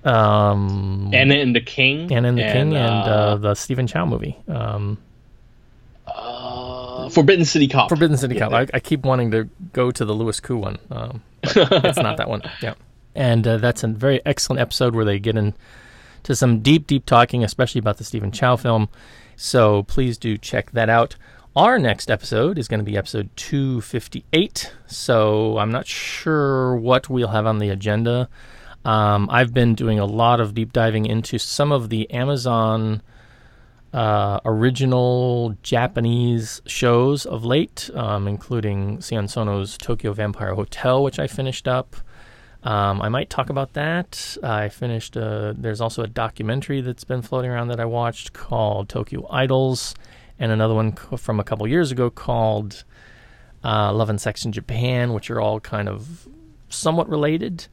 [0.04, 3.86] um, Anna and the King, Anna and the and, King, and uh, uh, the Stephen
[3.86, 4.36] Chow movie.
[4.48, 4.98] Um,
[7.08, 7.88] Forbidden City Cop.
[7.88, 8.52] Forbidden City Cop.
[8.52, 10.78] I, I, keep wanting to go to the Louis Koo one.
[10.90, 12.42] Um, it's not that one.
[12.60, 12.74] Yeah.
[13.14, 15.54] And uh, that's a very excellent episode where they get into
[16.34, 18.88] some deep, deep talking, especially about the Stephen Chow film.
[19.36, 21.16] So please do check that out.
[21.54, 24.72] Our next episode is going to be episode 258.
[24.86, 28.28] So I'm not sure what we'll have on the agenda.
[28.84, 33.02] Um, I've been doing a lot of deep diving into some of the Amazon
[33.92, 41.68] uh, original Japanese shows of late, um, including Sono's Tokyo Vampire Hotel, which I finished
[41.68, 41.96] up.
[42.62, 44.36] Um, I might talk about that.
[44.42, 45.16] I finished.
[45.16, 49.94] A, there's also a documentary that's been floating around that I watched called Tokyo Idols,
[50.38, 52.84] and another one from a couple years ago called
[53.64, 56.28] uh, Love and Sex in Japan, which are all kind of
[56.68, 57.66] somewhat related.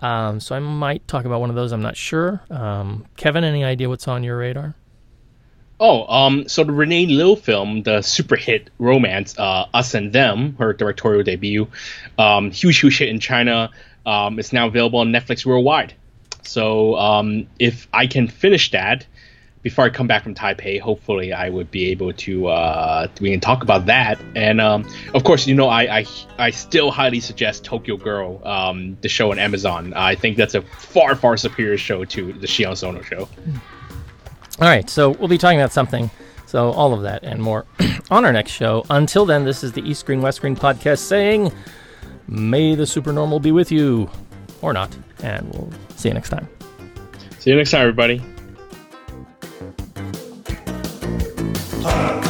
[0.00, 1.72] Um, so I might talk about one of those.
[1.72, 2.42] I'm not sure.
[2.48, 4.74] Um, Kevin, any idea what's on your radar?
[5.82, 10.54] Oh, um, so the Rene Liu film, the super hit romance, uh, Us and Them,
[10.58, 11.68] her directorial debut,
[12.18, 13.70] um, huge, huge hit in China.
[14.04, 15.94] Um, it's now available on Netflix worldwide.
[16.42, 19.06] So um, if I can finish that
[19.62, 23.40] before I come back from Taipei, hopefully I would be able to uh, we can
[23.40, 24.18] talk about that.
[24.34, 26.06] And um, of course, you know, I, I
[26.38, 29.94] I still highly suggest Tokyo Girl, um, the show on Amazon.
[29.94, 33.28] I think that's a far far superior show to the Sion Sono show.
[34.60, 36.10] All right, so we'll be talking about something.
[36.44, 37.64] So, all of that and more
[38.10, 38.84] on our next show.
[38.90, 41.52] Until then, this is the East Screen, West Screen podcast saying,
[42.26, 44.10] May the supernormal be with you,
[44.60, 44.94] or not.
[45.22, 46.48] And we'll see you next time.
[47.38, 48.22] See you next time, everybody.
[51.82, 52.29] Ah.